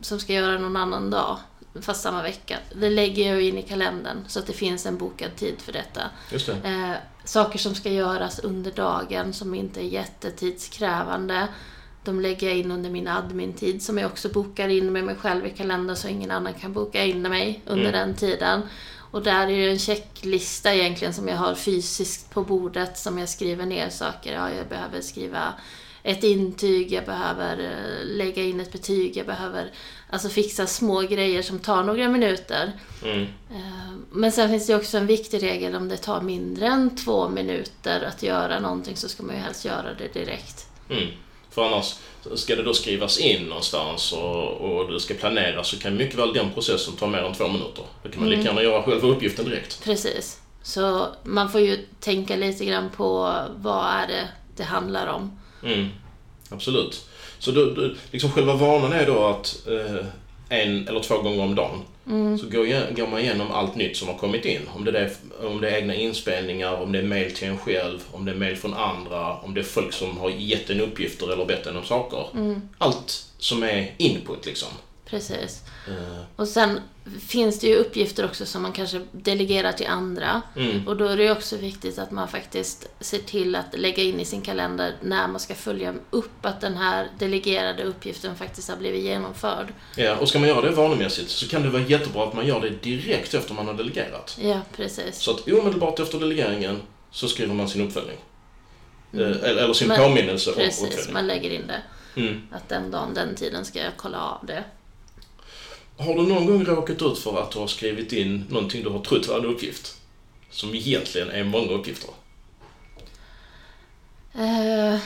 som 0.00 0.20
ska 0.20 0.32
göra 0.32 0.58
någon 0.58 0.76
annan 0.76 1.10
dag, 1.10 1.38
fast 1.82 2.02
samma 2.02 2.22
vecka. 2.22 2.58
Det 2.74 2.90
lägger 2.90 3.32
jag 3.32 3.42
in 3.42 3.58
i 3.58 3.62
kalendern 3.62 4.24
så 4.28 4.38
att 4.38 4.46
det 4.46 4.52
finns 4.52 4.86
en 4.86 4.98
bokad 4.98 5.36
tid 5.36 5.54
för 5.58 5.72
detta. 5.72 6.02
Det. 6.30 6.48
Eh, 6.48 6.92
saker 7.24 7.58
som 7.58 7.74
ska 7.74 7.90
göras 7.90 8.38
under 8.38 8.70
dagen 8.70 9.32
som 9.32 9.54
inte 9.54 9.80
är 9.80 9.84
jättetidskrävande. 9.84 11.48
De 12.04 12.20
lägger 12.20 12.46
jag 12.46 12.56
in 12.56 12.70
under 12.70 12.90
min 12.90 13.08
admin-tid 13.08 13.82
som 13.82 13.98
jag 13.98 14.10
också 14.10 14.28
bokar 14.28 14.68
in 14.68 14.92
med 14.92 15.04
mig 15.04 15.14
själv 15.14 15.46
i 15.46 15.50
kalendern 15.50 15.96
så 15.96 16.08
ingen 16.08 16.30
annan 16.30 16.54
kan 16.54 16.72
boka 16.72 17.04
in 17.04 17.22
mig 17.22 17.62
under 17.66 17.88
mm. 17.88 18.00
den 18.00 18.16
tiden. 18.16 18.62
Och 19.10 19.22
där 19.22 19.48
är 19.48 19.58
det 19.58 19.70
en 19.70 19.78
checklista 19.78 20.74
egentligen 20.74 21.14
som 21.14 21.28
jag 21.28 21.36
har 21.36 21.54
fysiskt 21.54 22.30
på 22.30 22.42
bordet 22.42 22.98
som 22.98 23.18
jag 23.18 23.28
skriver 23.28 23.66
ner 23.66 23.90
saker. 23.90 24.32
Ja, 24.34 24.50
jag 24.50 24.68
behöver 24.68 25.00
skriva 25.00 25.54
ett 26.02 26.24
intyg, 26.24 26.92
jag 26.92 27.04
behöver 27.04 27.58
eh, 27.58 28.06
lägga 28.16 28.42
in 28.42 28.60
ett 28.60 28.72
betyg, 28.72 29.16
jag 29.16 29.26
behöver 29.26 29.70
alltså 30.10 30.28
fixa 30.28 30.66
små 30.66 31.00
grejer 31.00 31.42
som 31.42 31.58
tar 31.58 31.84
några 31.84 32.08
minuter. 32.08 32.72
Mm. 33.04 33.22
Eh, 33.50 33.92
men 34.10 34.32
sen 34.32 34.48
finns 34.48 34.66
det 34.66 34.76
också 34.76 34.98
en 34.98 35.06
viktig 35.06 35.42
regel 35.42 35.74
om 35.74 35.88
det 35.88 35.96
tar 35.96 36.20
mindre 36.20 36.66
än 36.66 36.96
två 36.96 37.28
minuter 37.28 38.02
att 38.02 38.22
göra 38.22 38.60
någonting 38.60 38.96
så 38.96 39.08
ska 39.08 39.22
man 39.22 39.34
ju 39.34 39.40
helst 39.40 39.64
göra 39.64 39.94
det 39.94 40.20
direkt. 40.20 40.66
Mm. 40.90 41.08
För 41.50 41.66
annars, 41.66 41.94
ska 42.34 42.56
det 42.56 42.62
då 42.62 42.74
skrivas 42.74 43.18
in 43.18 43.42
någonstans 43.42 44.12
och, 44.12 44.52
och 44.52 44.92
det 44.92 45.00
ska 45.00 45.14
planeras 45.14 45.68
så 45.68 45.78
kan 45.78 45.96
mycket 45.96 46.18
väl 46.18 46.32
den 46.32 46.50
processen 46.50 46.96
ta 46.96 47.06
mer 47.06 47.18
än 47.18 47.34
två 47.34 47.48
minuter. 47.48 47.84
Då 48.02 48.08
kan 48.08 48.20
man 48.20 48.28
mm. 48.28 48.38
lika 48.38 48.48
gärna 48.48 48.62
göra 48.62 48.82
själva 48.82 49.08
uppgiften 49.08 49.44
direkt. 49.44 49.84
Precis. 49.84 50.40
Så 50.62 51.06
man 51.22 51.50
får 51.50 51.60
ju 51.60 51.86
tänka 52.00 52.36
lite 52.36 52.64
grann 52.64 52.90
på 52.96 53.34
vad 53.56 53.86
är 53.86 54.06
det 54.06 54.28
det 54.56 54.64
handlar 54.64 55.06
om. 55.06 55.38
Mm. 55.64 55.88
Absolut. 56.50 57.08
Så 57.38 57.50
då, 57.50 57.64
då, 57.64 57.90
liksom 58.10 58.30
själva 58.30 58.54
vanan 58.54 58.92
är 58.92 59.06
då 59.06 59.26
att 59.26 59.66
eh, 59.66 60.06
en 60.48 60.88
eller 60.88 61.00
två 61.00 61.18
gånger 61.18 61.42
om 61.42 61.54
dagen 61.54 61.82
mm. 62.06 62.38
så 62.38 62.46
går, 62.46 62.94
går, 62.94 63.06
man 63.06 63.20
igenom 63.20 63.50
allt 63.50 63.74
nytt 63.74 63.96
som 63.96 64.08
har 64.08 64.14
kommit 64.14 64.44
in. 64.44 64.60
Om 64.74 64.84
det, 64.84 64.98
är, 64.98 65.10
om 65.42 65.60
det 65.60 65.70
är 65.70 65.76
egna 65.76 65.94
inspelningar, 65.94 66.74
om 66.82 66.92
det 66.92 66.98
är 66.98 67.02
mail 67.02 67.34
till 67.34 67.48
en 67.48 67.58
själv, 67.58 67.98
om 68.12 68.24
det 68.24 68.32
är 68.32 68.36
mail 68.36 68.56
från 68.56 68.74
andra, 68.74 69.36
om 69.36 69.54
det 69.54 69.60
är 69.60 69.64
folk 69.64 69.92
som 69.92 70.18
har 70.18 70.30
gett 70.30 70.70
en 70.70 70.80
uppgifter 70.80 71.32
eller 71.32 71.44
bett 71.44 71.66
en 71.66 71.76
om 71.76 71.84
saker. 71.84 72.26
Mm. 72.34 72.60
Allt 72.78 73.26
som 73.38 73.62
är 73.62 73.94
input 73.96 74.46
liksom. 74.46 74.68
Precis. 75.10 75.62
Uh. 75.88 76.20
Och 76.36 76.48
sen 76.48 76.80
finns 77.20 77.60
det 77.60 77.66
ju 77.66 77.74
uppgifter 77.74 78.24
också 78.24 78.46
som 78.46 78.62
man 78.62 78.72
kanske 78.72 79.00
delegerar 79.12 79.72
till 79.72 79.86
andra. 79.86 80.42
Mm. 80.56 80.88
Och 80.88 80.96
då 80.96 81.04
är 81.04 81.16
det 81.16 81.32
också 81.32 81.56
viktigt 81.56 81.98
att 81.98 82.10
man 82.10 82.28
faktiskt 82.28 82.88
ser 83.00 83.18
till 83.18 83.56
att 83.56 83.66
lägga 83.78 84.02
in 84.02 84.20
i 84.20 84.24
sin 84.24 84.42
kalender 84.42 84.94
när 85.00 85.28
man 85.28 85.40
ska 85.40 85.54
följa 85.54 85.94
upp 86.10 86.46
att 86.46 86.60
den 86.60 86.76
här 86.76 87.08
delegerade 87.18 87.84
uppgiften 87.84 88.36
faktiskt 88.36 88.68
har 88.68 88.76
blivit 88.76 89.02
genomförd. 89.02 89.66
Ja, 89.96 90.16
och 90.16 90.28
ska 90.28 90.38
man 90.38 90.48
göra 90.48 90.60
det 90.60 90.70
vanemässigt 90.70 91.30
så 91.30 91.48
kan 91.48 91.62
det 91.62 91.68
vara 91.68 91.82
jättebra 91.82 92.24
att 92.24 92.34
man 92.34 92.46
gör 92.46 92.60
det 92.60 92.70
direkt 92.70 93.34
efter 93.34 93.54
man 93.54 93.66
har 93.66 93.74
delegerat. 93.74 94.38
Ja, 94.40 94.60
precis. 94.76 95.18
Så 95.18 95.30
att 95.30 95.48
omedelbart 95.48 96.00
efter 96.00 96.20
delegeringen 96.20 96.82
så 97.10 97.28
skriver 97.28 97.54
man 97.54 97.68
sin 97.68 97.86
uppföljning. 97.86 98.16
Mm. 99.12 99.32
Eh, 99.32 99.50
eller 99.50 99.72
sin 99.72 99.88
Men, 99.88 100.00
påminnelse 100.00 100.50
om 100.50 100.56
uppföljning. 100.56 100.96
Precis, 100.96 101.12
man 101.12 101.26
lägger 101.26 101.50
in 101.50 101.66
det. 101.66 101.82
Mm. 102.20 102.42
Att 102.52 102.68
den 102.68 102.90
dagen, 102.90 103.14
den 103.14 103.34
tiden 103.34 103.64
ska 103.64 103.78
jag 103.78 103.92
kolla 103.96 104.20
av 104.20 104.46
det. 104.46 104.64
Har 105.98 106.14
du 106.14 106.22
någon 106.22 106.46
gång 106.46 106.64
råkat 106.64 107.02
ut 107.02 107.18
för 107.18 107.42
att 107.42 107.50
du 107.50 107.58
har 107.58 107.66
skrivit 107.66 108.12
in 108.12 108.44
någonting 108.50 108.82
du 108.82 108.88
har 108.88 109.00
trott 109.00 109.28
var 109.28 109.38
en 109.38 109.44
uppgift? 109.44 109.96
Som 110.50 110.74
egentligen 110.74 111.30
är 111.30 111.44
många 111.44 111.72
uppgifter? 111.72 112.10
Uh, 114.36 114.98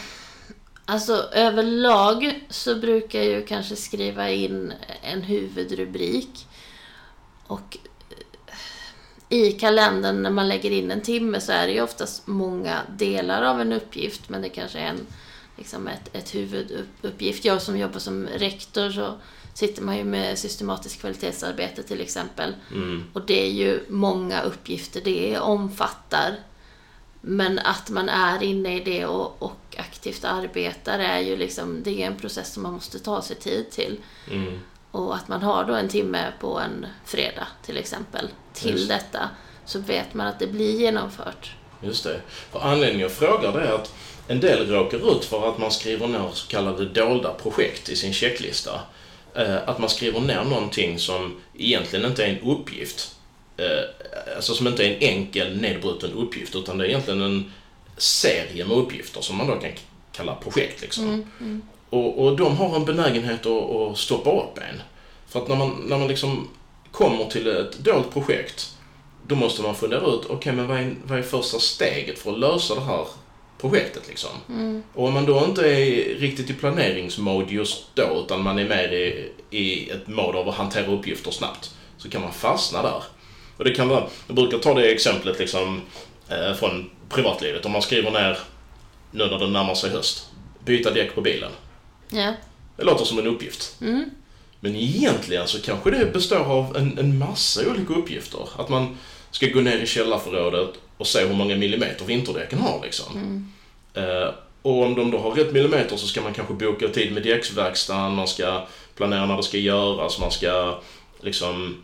alltså 0.85 1.13
överlag 1.33 2.41
så 2.49 2.75
brukar 2.75 3.19
jag 3.19 3.29
ju 3.29 3.47
kanske 3.47 3.77
skriva 3.77 4.31
in 4.31 4.73
en 5.03 5.23
huvudrubrik. 5.23 6.47
Och 7.47 7.79
eh, 9.29 9.39
i 9.39 9.53
kalendern 9.53 10.23
när 10.23 10.31
man 10.31 10.49
lägger 10.49 10.71
in 10.71 10.91
en 10.91 11.03
timme 11.03 11.41
så 11.41 11.53
är 11.53 11.67
det 11.67 11.73
ju 11.73 11.83
oftast 11.83 12.27
många 12.27 12.81
delar 12.99 13.43
av 13.43 13.61
en 13.61 13.73
uppgift 13.73 14.29
men 14.29 14.43
det 14.43 14.49
kanske 14.49 14.79
är 14.79 14.87
en, 14.87 15.07
liksom 15.59 15.89
ett, 15.89 16.17
ett 16.17 16.35
huvuduppgift. 16.35 17.45
Jag 17.45 17.63
som 17.63 17.79
jobbar 17.79 17.99
som 17.99 18.27
rektor 18.27 18.91
så 18.91 19.15
sitter 19.55 19.83
man 19.83 19.97
ju 19.97 20.05
med 20.05 20.39
systematiskt 20.39 21.01
kvalitetsarbete 21.01 21.83
till 21.83 22.01
exempel. 22.01 22.55
Mm. 22.71 23.05
Och 23.13 23.27
det 23.27 23.43
är 23.47 23.51
ju 23.51 23.81
många 23.89 24.43
uppgifter 24.43 25.01
det 25.05 25.39
omfattar. 25.39 26.37
Men 27.21 27.59
att 27.59 27.91
man 27.91 28.09
är 28.09 28.43
inne 28.43 28.77
i 28.77 28.85
det 28.85 29.07
och, 29.07 29.43
och 29.43 29.77
aktivt 29.77 30.25
arbetar 30.25 30.99
är 30.99 31.19
ju 31.19 31.37
liksom, 31.37 31.83
det 31.83 32.03
är 32.03 32.07
en 32.07 32.17
process 32.17 32.53
som 32.53 32.63
man 32.63 32.73
måste 32.73 32.99
ta 32.99 33.23
sig 33.23 33.37
tid 33.37 33.71
till. 33.71 33.99
Mm. 34.31 34.61
Och 34.91 35.15
att 35.15 35.29
man 35.29 35.43
har 35.43 35.65
då 35.65 35.75
en 35.75 35.89
timme 35.89 36.33
på 36.41 36.59
en 36.59 36.87
fredag 37.05 37.47
till 37.63 37.77
exempel 37.77 38.29
till 38.53 38.71
Just. 38.71 38.89
detta 38.89 39.31
så 39.65 39.79
vet 39.79 40.15
man 40.15 40.27
att 40.27 40.39
det 40.39 40.47
blir 40.47 40.81
genomfört. 40.81 41.53
Just 41.81 42.05
det. 42.05 42.21
För 42.53 42.61
anledningen 42.61 43.01
jag 43.01 43.13
frågar 43.13 43.53
det 43.53 43.61
är 43.61 43.73
att 43.73 43.95
en 44.29 44.41
del 44.41 44.69
råkar 44.69 45.17
ut 45.17 45.25
för 45.25 45.49
att 45.49 45.59
man 45.59 45.71
skriver 45.71 46.09
ner 46.09 46.31
så 46.33 46.49
kallade 46.49 46.85
dolda 46.85 47.35
projekt 47.35 47.89
i 47.89 47.97
sin 47.97 48.13
checklista. 48.13 48.81
Eh, 49.35 49.69
att 49.69 49.79
man 49.79 49.89
skriver 49.89 50.21
ner 50.21 50.45
någonting 50.45 50.99
som 50.99 51.37
egentligen 51.59 52.07
inte 52.07 52.25
är 52.25 52.29
en 52.29 52.51
uppgift. 52.51 53.17
Eh, 53.57 54.37
alltså 54.37 54.55
som 54.55 54.67
inte 54.67 54.87
är 54.87 54.91
en 54.91 55.01
enkel 55.01 55.57
nedbruten 55.61 56.13
uppgift 56.13 56.55
utan 56.55 56.79
det 56.79 56.85
är 56.85 56.89
egentligen 56.89 57.23
en 57.23 57.53
serie 57.97 58.65
med 58.65 58.77
uppgifter 58.77 59.21
som 59.21 59.37
man 59.37 59.47
då 59.47 59.55
kan 59.55 59.71
kalla 60.13 60.35
projekt. 60.35 60.83
Liksom. 60.83 61.05
Mm, 61.05 61.27
mm. 61.41 61.63
Och, 61.91 62.25
och 62.25 62.37
de 62.37 62.57
har 62.57 62.77
en 62.77 62.85
benägenhet 62.85 63.47
att, 63.47 63.71
att 63.71 63.99
stoppa 63.99 64.31
upp 64.31 64.59
en. 64.59 64.83
För 65.29 65.43
att 65.43 65.49
när 65.49 65.57
man, 65.57 65.85
när 65.87 65.99
man 65.99 66.09
liksom 66.09 66.49
kommer 66.91 67.25
till 67.25 67.49
ett 67.49 67.79
dolt 67.79 68.13
projekt 68.13 68.77
då 69.27 69.35
måste 69.35 69.63
man 69.63 69.75
fundera 69.75 70.07
ut, 70.07 70.21
okej 70.25 70.37
okay, 70.37 70.53
men 70.53 70.69
vad 70.69 70.79
är, 70.79 70.95
vad 71.05 71.19
är 71.19 71.23
första 71.23 71.59
steget 71.59 72.19
för 72.19 72.33
att 72.33 72.39
lösa 72.39 72.75
det 72.75 72.81
här 72.81 73.07
projektet 73.63 74.09
liksom. 74.09 74.31
Mm. 74.49 74.83
Och 74.95 75.07
om 75.07 75.15
man 75.15 75.27
då 75.27 75.45
inte 75.45 75.63
är 75.63 76.19
riktigt 76.19 76.51
i 76.51 76.53
planeringsmode 76.53 77.55
just 77.55 77.85
då, 77.95 78.25
utan 78.25 78.43
man 78.43 78.59
är 78.59 78.69
mer 78.69 78.93
i, 78.93 79.31
i 79.51 79.91
ett 79.91 80.09
mode 80.09 80.39
av 80.39 80.49
att 80.49 80.55
hantera 80.55 80.87
uppgifter 80.87 81.31
snabbt, 81.31 81.75
så 81.99 82.11
kan 82.11 82.21
man 82.23 82.33
fastna 82.33 82.83
där. 82.83 83.03
Och 83.57 83.65
det 83.65 83.75
kan 83.75 83.89
vara, 83.89 84.05
jag 84.27 84.37
brukar 84.37 84.59
ta 84.59 84.75
det 84.75 84.93
exemplet 84.93 85.39
liksom 85.39 85.81
eh, 86.29 86.55
från 86.55 86.91
privatlivet. 87.09 87.67
Om 87.67 87.73
man 87.73 87.83
skriver 87.83 88.11
ner, 88.11 88.39
nu 89.11 89.27
när 89.27 89.39
det 89.39 89.47
närmar 89.47 89.75
sig 89.75 89.91
höst, 89.91 90.27
byta 90.65 90.91
däck 90.91 91.15
på 91.15 91.21
bilen. 91.21 91.51
Ja. 92.11 92.35
Det 92.77 92.85
låter 92.85 93.05
som 93.05 93.19
en 93.19 93.27
uppgift. 93.27 93.77
Mm. 93.81 94.11
Men 94.61 94.77
egentligen 94.77 95.47
så 95.47 95.63
kanske 95.63 95.91
det 95.91 96.13
består 96.13 96.45
av 96.45 96.77
en, 96.77 96.99
en 96.99 97.19
massa 97.19 97.71
olika 97.71 97.95
uppgifter. 97.95 98.49
Att 98.57 98.69
man 98.69 98.97
ska 99.31 99.47
gå 99.47 99.61
ner 99.61 99.79
i 99.79 99.87
källarförrådet 99.87 100.71
och 101.03 101.09
se 101.09 101.25
hur 101.25 101.35
många 101.35 101.57
millimeter 101.57 102.05
vinterdäcken 102.05 102.59
har 102.59 102.81
liksom. 102.83 103.13
Mm. 103.15 103.47
Uh, 103.97 104.31
och 104.63 104.83
om 104.83 104.95
de 104.95 105.11
då 105.11 105.19
har 105.19 105.31
rätt 105.31 105.53
millimeter 105.53 105.97
så 105.97 106.07
ska 106.07 106.21
man 106.21 106.35
kanske 106.35 106.55
boka 106.55 106.89
tid 106.89 107.13
med 107.13 107.23
däcksverkstaden, 107.23 108.15
man 108.15 108.29
ska 108.29 108.67
planera 108.97 109.27
när 109.27 109.37
det 109.37 109.43
ska 109.43 109.59
göras, 109.59 110.21
man 110.21 110.31
ska 110.31 110.81
liksom 111.21 111.83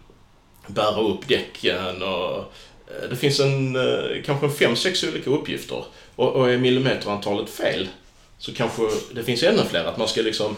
bära 0.67 1.01
upp 1.01 1.29
däcken 1.29 2.03
och 2.03 2.37
uh, 2.39 3.09
det 3.11 3.17
finns 3.17 3.41
en, 3.41 3.77
uh, 3.77 4.23
kanske 4.25 4.51
fem, 4.51 4.77
sex 4.77 5.05
olika 5.05 5.31
uppgifter. 5.31 5.85
Och, 6.17 6.33
och 6.33 6.51
är 6.51 6.59
millimeterantalet 6.59 7.51
fel 7.51 7.89
så 8.39 8.55
kanske 8.55 8.83
det 9.13 9.25
finns 9.25 9.43
ännu 9.43 9.63
fler. 9.71 9.85
Att 9.85 9.99
man 9.99 10.09
ska 10.09 10.23
liksom 10.23 10.57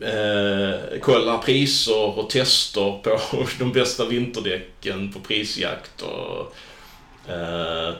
eh, 0.00 1.00
kolla 1.00 1.38
priser 1.38 2.18
och 2.18 2.30
tester 2.30 3.00
på 3.02 3.20
de 3.58 3.72
bästa 3.72 4.04
vinterdäcken 4.04 5.12
på 5.12 5.20
prisjakt 5.20 6.02
och 6.02 6.54
eh, 7.28 7.94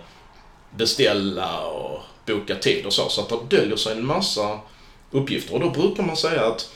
beställa 0.71 1.67
och 1.67 2.03
boka 2.27 2.55
tid 2.55 2.87
och 2.87 2.93
så. 2.93 3.09
Så 3.09 3.21
att 3.21 3.29
det 3.29 3.57
döljer 3.57 3.77
sig 3.77 3.93
en 3.93 4.07
massa 4.07 4.61
uppgifter. 5.11 5.55
Och 5.55 5.61
då 5.61 5.71
brukar 5.71 6.03
man 6.03 6.17
säga 6.17 6.47
att 6.47 6.71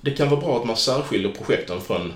det 0.00 0.10
kan 0.10 0.30
vara 0.30 0.40
bra 0.40 0.58
att 0.58 0.66
man 0.66 0.76
särskiljer 0.76 1.32
projekten 1.32 1.80
från 1.80 2.12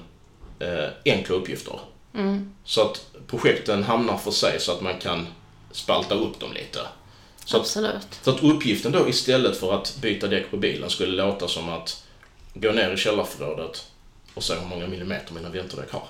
eh, 0.59 0.89
enkla 1.05 1.37
uppgifter. 1.37 1.81
Mm. 2.15 2.53
Så 2.65 2.83
att 2.83 3.07
projekten 3.27 3.83
hamnar 3.83 4.17
för 4.17 4.31
sig 4.31 4.61
så 4.61 4.73
att 4.73 4.81
man 4.81 4.99
kan 4.99 5.27
spalta 5.71 6.15
upp 6.15 6.41
dem 6.41 6.53
lite. 6.53 6.81
Så 7.45 7.57
Absolut. 7.57 7.95
Att, 7.95 8.19
så 8.23 8.31
att 8.31 8.43
uppgiften 8.43 8.93
då 8.93 9.09
istället 9.09 9.57
för 9.57 9.73
att 9.75 9.97
byta 10.01 10.27
däck 10.27 10.51
på 10.51 10.57
bilen 10.57 10.91
skulle 10.91 11.25
låta 11.25 11.49
som 11.49 11.69
att 11.69 12.05
gå 12.55 12.73
ner 12.73 12.91
i 12.91 12.97
källarförrådet 12.97 13.87
och 14.35 14.43
se 14.43 14.55
hur 14.55 14.67
många 14.67 14.87
millimeter 14.87 15.35
mina 15.35 15.49
vinterdäck 15.49 15.93
har. 15.93 16.07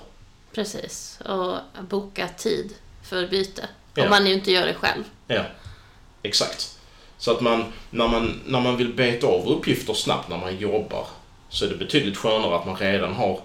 Precis, 0.53 1.19
och 1.25 1.57
boka 1.89 2.29
tid 2.37 2.73
för 3.13 3.27
byte. 3.27 3.69
Ja. 3.95 4.03
Om 4.03 4.09
man 4.09 4.27
inte 4.27 4.51
gör 4.51 4.65
det 4.65 4.73
själv. 4.73 5.03
Ja, 5.27 5.43
exakt. 6.23 6.77
Så 7.17 7.31
att 7.31 7.41
man 7.41 7.65
när, 7.89 8.07
man, 8.07 8.41
när 8.45 8.61
man 8.61 8.77
vill 8.77 8.93
beta 8.93 9.27
av 9.27 9.47
uppgifter 9.47 9.93
snabbt 9.93 10.29
när 10.29 10.37
man 10.37 10.57
jobbar 10.57 11.07
så 11.49 11.65
är 11.65 11.69
det 11.69 11.75
betydligt 11.75 12.17
skönare 12.17 12.55
att 12.55 12.65
man 12.65 12.75
redan 12.75 13.13
har 13.13 13.39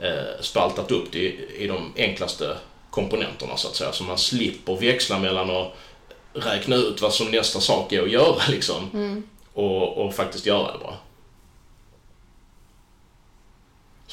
eh, 0.00 0.40
spaltat 0.40 0.90
upp 0.90 1.12
det 1.12 1.18
i, 1.18 1.46
i 1.58 1.66
de 1.66 1.92
enklaste 1.96 2.56
komponenterna 2.90 3.56
så 3.56 3.68
att 3.68 3.76
säga. 3.76 3.92
Så 3.92 4.04
man 4.04 4.18
slipper 4.18 4.76
växla 4.76 5.18
mellan 5.18 5.50
att 5.50 5.72
räkna 6.32 6.76
ut 6.76 7.02
vad 7.02 7.14
som 7.14 7.30
nästa 7.30 7.60
sak 7.60 7.92
är 7.92 8.02
att 8.02 8.10
göra 8.10 8.42
liksom. 8.48 8.90
Mm. 8.92 9.22
Och, 9.54 9.98
och 9.98 10.14
faktiskt 10.14 10.46
göra 10.46 10.72
det 10.72 10.78
bara. 10.78 10.96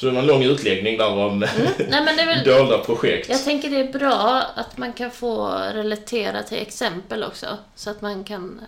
Så 0.02 0.06
det 0.06 0.12
var 0.12 0.20
en 0.20 0.26
lång 0.26 0.42
utläggning 0.42 0.98
där 0.98 1.08
om 1.08 1.42
mm. 1.42 1.48
Nej, 1.88 2.26
väl, 2.26 2.44
dolda 2.58 2.78
projekt. 2.78 3.28
Jag 3.28 3.44
tänker 3.44 3.70
det 3.70 3.80
är 3.80 3.92
bra 3.92 4.42
att 4.54 4.78
man 4.78 4.92
kan 4.92 5.10
få 5.10 5.48
relatera 5.74 6.42
till 6.42 6.58
exempel 6.58 7.24
också. 7.24 7.46
Så 7.74 7.90
att 7.90 8.02
man 8.02 8.24
kan 8.24 8.60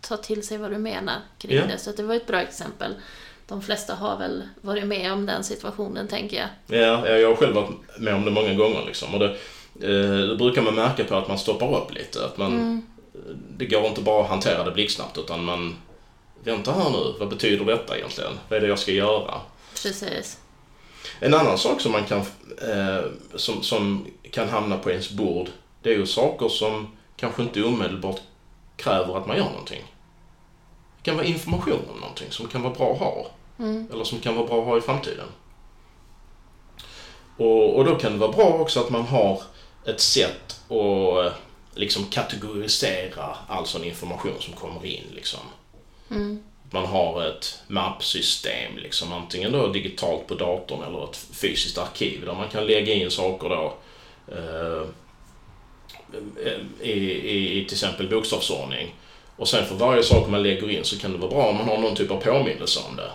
ta 0.00 0.16
till 0.16 0.46
sig 0.46 0.58
vad 0.58 0.70
du 0.70 0.78
menar 0.78 1.16
kring 1.38 1.56
ja. 1.56 1.62
det. 1.66 1.78
Så 1.78 1.92
det 1.92 2.02
var 2.02 2.14
ett 2.14 2.26
bra 2.26 2.40
exempel. 2.40 2.94
De 3.48 3.62
flesta 3.62 3.94
har 3.94 4.18
väl 4.18 4.42
varit 4.60 4.86
med 4.86 5.12
om 5.12 5.26
den 5.26 5.44
situationen, 5.44 6.08
tänker 6.08 6.36
jag. 6.36 6.78
Ja, 6.80 7.08
jag 7.08 7.28
har 7.28 7.36
själv 7.36 7.54
varit 7.54 7.70
med 7.98 8.14
om 8.14 8.24
det 8.24 8.30
många 8.30 8.54
gånger. 8.54 8.84
Liksom. 8.86 9.14
Och 9.14 9.20
det, 9.20 9.30
eh, 9.82 10.28
det 10.28 10.36
brukar 10.36 10.62
man 10.62 10.74
märka 10.74 11.04
på 11.04 11.14
att 11.14 11.28
man 11.28 11.38
stoppar 11.38 11.76
upp 11.76 11.94
lite. 11.94 12.24
Att 12.24 12.38
man, 12.38 12.52
mm. 12.52 12.82
Det 13.56 13.66
går 13.66 13.86
inte 13.86 14.00
bara 14.00 14.22
att 14.24 14.30
hantera 14.30 14.64
det 14.64 14.70
blixtsnabbt 14.70 15.18
utan 15.18 15.44
man 15.44 15.76
vänta 16.44 16.72
här 16.72 16.90
nu, 16.90 17.14
vad 17.18 17.28
betyder 17.28 17.64
detta 17.64 17.96
egentligen? 17.96 18.32
Vad 18.48 18.56
är 18.56 18.60
det 18.60 18.68
jag 18.68 18.78
ska 18.78 18.92
göra? 18.92 19.34
Precis. 19.82 20.38
En 21.20 21.34
annan 21.34 21.58
sak 21.58 21.80
som 21.80 21.92
man 21.92 22.04
kan, 22.04 22.18
eh, 22.68 23.04
som, 23.34 23.62
som 23.62 24.06
kan 24.30 24.48
hamna 24.48 24.78
på 24.78 24.90
ens 24.90 25.10
bord, 25.10 25.48
det 25.82 25.90
är 25.90 25.94
ju 25.94 26.06
saker 26.06 26.48
som 26.48 26.96
kanske 27.16 27.42
inte 27.42 27.62
omedelbart 27.62 28.20
kräver 28.76 29.16
att 29.16 29.26
man 29.26 29.36
gör 29.36 29.44
någonting. 29.44 29.82
Det 30.96 31.02
kan 31.02 31.16
vara 31.16 31.26
information 31.26 31.80
om 31.94 32.00
någonting 32.00 32.30
som 32.30 32.48
kan 32.48 32.62
vara 32.62 32.74
bra 32.74 32.92
att 32.92 32.98
ha. 32.98 33.26
Mm. 33.58 33.88
Eller 33.92 34.04
som 34.04 34.18
kan 34.18 34.34
vara 34.34 34.46
bra 34.46 34.60
att 34.60 34.66
ha 34.66 34.78
i 34.78 34.80
framtiden. 34.80 35.26
Och, 37.36 37.76
och 37.76 37.84
då 37.84 37.94
kan 37.96 38.12
det 38.12 38.18
vara 38.18 38.32
bra 38.32 38.44
också 38.44 38.80
att 38.80 38.90
man 38.90 39.02
har 39.02 39.42
ett 39.86 40.00
sätt 40.00 40.60
att 40.68 41.26
eh, 41.26 41.32
liksom 41.74 42.04
kategorisera 42.04 43.36
all 43.48 43.66
sån 43.66 43.84
information 43.84 44.34
som 44.40 44.54
kommer 44.54 44.86
in. 44.86 45.04
Liksom. 45.14 45.40
Mm. 46.10 46.42
Man 46.70 46.86
har 46.86 47.26
ett 47.26 47.62
mappsystem, 47.66 48.76
liksom, 48.76 49.12
antingen 49.12 49.52
då 49.52 49.68
digitalt 49.68 50.26
på 50.26 50.34
datorn 50.34 50.82
eller 50.82 51.04
ett 51.04 51.16
fysiskt 51.32 51.78
arkiv 51.78 52.24
där 52.24 52.34
man 52.34 52.48
kan 52.48 52.66
lägga 52.66 52.94
in 52.94 53.10
saker 53.10 53.48
då 53.48 53.74
eh, 54.28 54.84
i, 56.80 56.92
i, 56.92 57.60
i 57.60 57.64
till 57.64 57.74
exempel 57.74 58.08
bokstavsordning. 58.08 58.94
Och 59.36 59.48
sen 59.48 59.66
för 59.66 59.74
varje 59.74 60.02
sak 60.02 60.28
man 60.28 60.42
lägger 60.42 60.70
in 60.70 60.84
så 60.84 60.98
kan 60.98 61.12
det 61.12 61.18
vara 61.18 61.30
bra 61.30 61.48
om 61.48 61.56
man 61.56 61.68
har 61.68 61.78
någon 61.78 61.96
typ 61.96 62.10
av 62.10 62.20
påminnelse 62.20 62.80
om 62.88 62.96
det. 62.96 63.10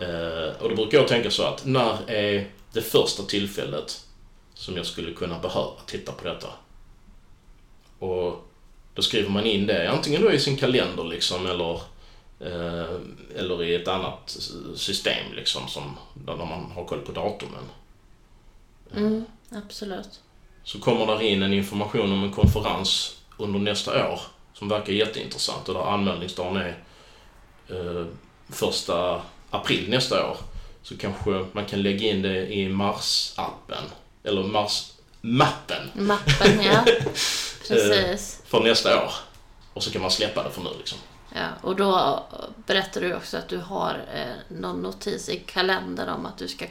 Eh, 0.00 0.62
och 0.62 0.68
då 0.68 0.74
brukar 0.74 0.98
jag 0.98 1.08
tänka 1.08 1.30
så 1.30 1.42
att 1.42 1.64
när 1.64 2.10
är 2.10 2.50
det 2.72 2.82
första 2.82 3.22
tillfället 3.22 4.00
som 4.54 4.76
jag 4.76 4.86
skulle 4.86 5.12
kunna 5.12 5.38
behöva 5.38 5.80
titta 5.86 6.12
på 6.12 6.28
detta? 6.28 6.48
Och 7.98 8.44
då 8.94 9.02
skriver 9.02 9.30
man 9.30 9.46
in 9.46 9.66
det 9.66 9.90
antingen 9.90 10.22
då 10.22 10.32
i 10.32 10.40
sin 10.40 10.56
kalender 10.56 11.04
liksom 11.04 11.46
eller, 11.46 11.80
eller 13.36 13.64
i 13.64 13.74
ett 13.74 13.88
annat 13.88 14.36
system 14.74 15.32
liksom 15.32 15.68
som, 15.68 15.96
där 16.14 16.36
man 16.36 16.70
har 16.74 16.84
koll 16.84 17.00
på 17.00 17.12
datumen. 17.12 17.64
Mm, 18.94 19.24
absolut. 19.50 20.20
Så 20.64 20.78
kommer 20.78 21.06
där 21.06 21.22
in 21.22 21.42
en 21.42 21.52
information 21.52 22.12
om 22.12 22.24
en 22.24 22.32
konferens 22.32 23.16
under 23.36 23.58
nästa 23.58 24.12
år 24.12 24.20
som 24.52 24.68
verkar 24.68 24.92
jätteintressant 24.92 25.68
och 25.68 25.74
där 25.74 25.92
anmälningsdagen 25.92 26.56
är 26.56 26.78
eh, 27.68 28.06
första 28.48 29.22
april 29.50 29.90
nästa 29.90 30.30
år. 30.30 30.36
Så 30.82 30.96
kanske 30.96 31.46
man 31.52 31.66
kan 31.66 31.82
lägga 31.82 32.10
in 32.10 32.22
det 32.22 32.52
i 32.52 32.68
Mars-appen. 32.68 33.84
Eller 34.24 34.42
Mars-mappen. 34.42 35.90
Mappen, 35.94 36.62
ja. 36.62 36.84
Precis. 37.68 38.42
för 38.46 38.60
nästa 38.60 39.04
år. 39.04 39.12
Och 39.74 39.82
så 39.82 39.90
kan 39.90 40.02
man 40.02 40.10
släppa 40.10 40.42
det 40.42 40.50
för 40.50 40.62
nu 40.62 40.70
liksom. 40.78 40.98
Ja, 41.34 41.48
och 41.62 41.76
då 41.76 42.22
berättar 42.66 43.00
du 43.00 43.14
också 43.14 43.36
att 43.36 43.48
du 43.48 43.56
har 43.56 44.04
eh, 44.14 44.56
någon 44.58 44.82
notis 44.82 45.28
i 45.28 45.38
kalendern 45.38 46.08
om 46.08 46.26
att 46.26 46.38
du 46.38 46.48
ska 46.48 46.66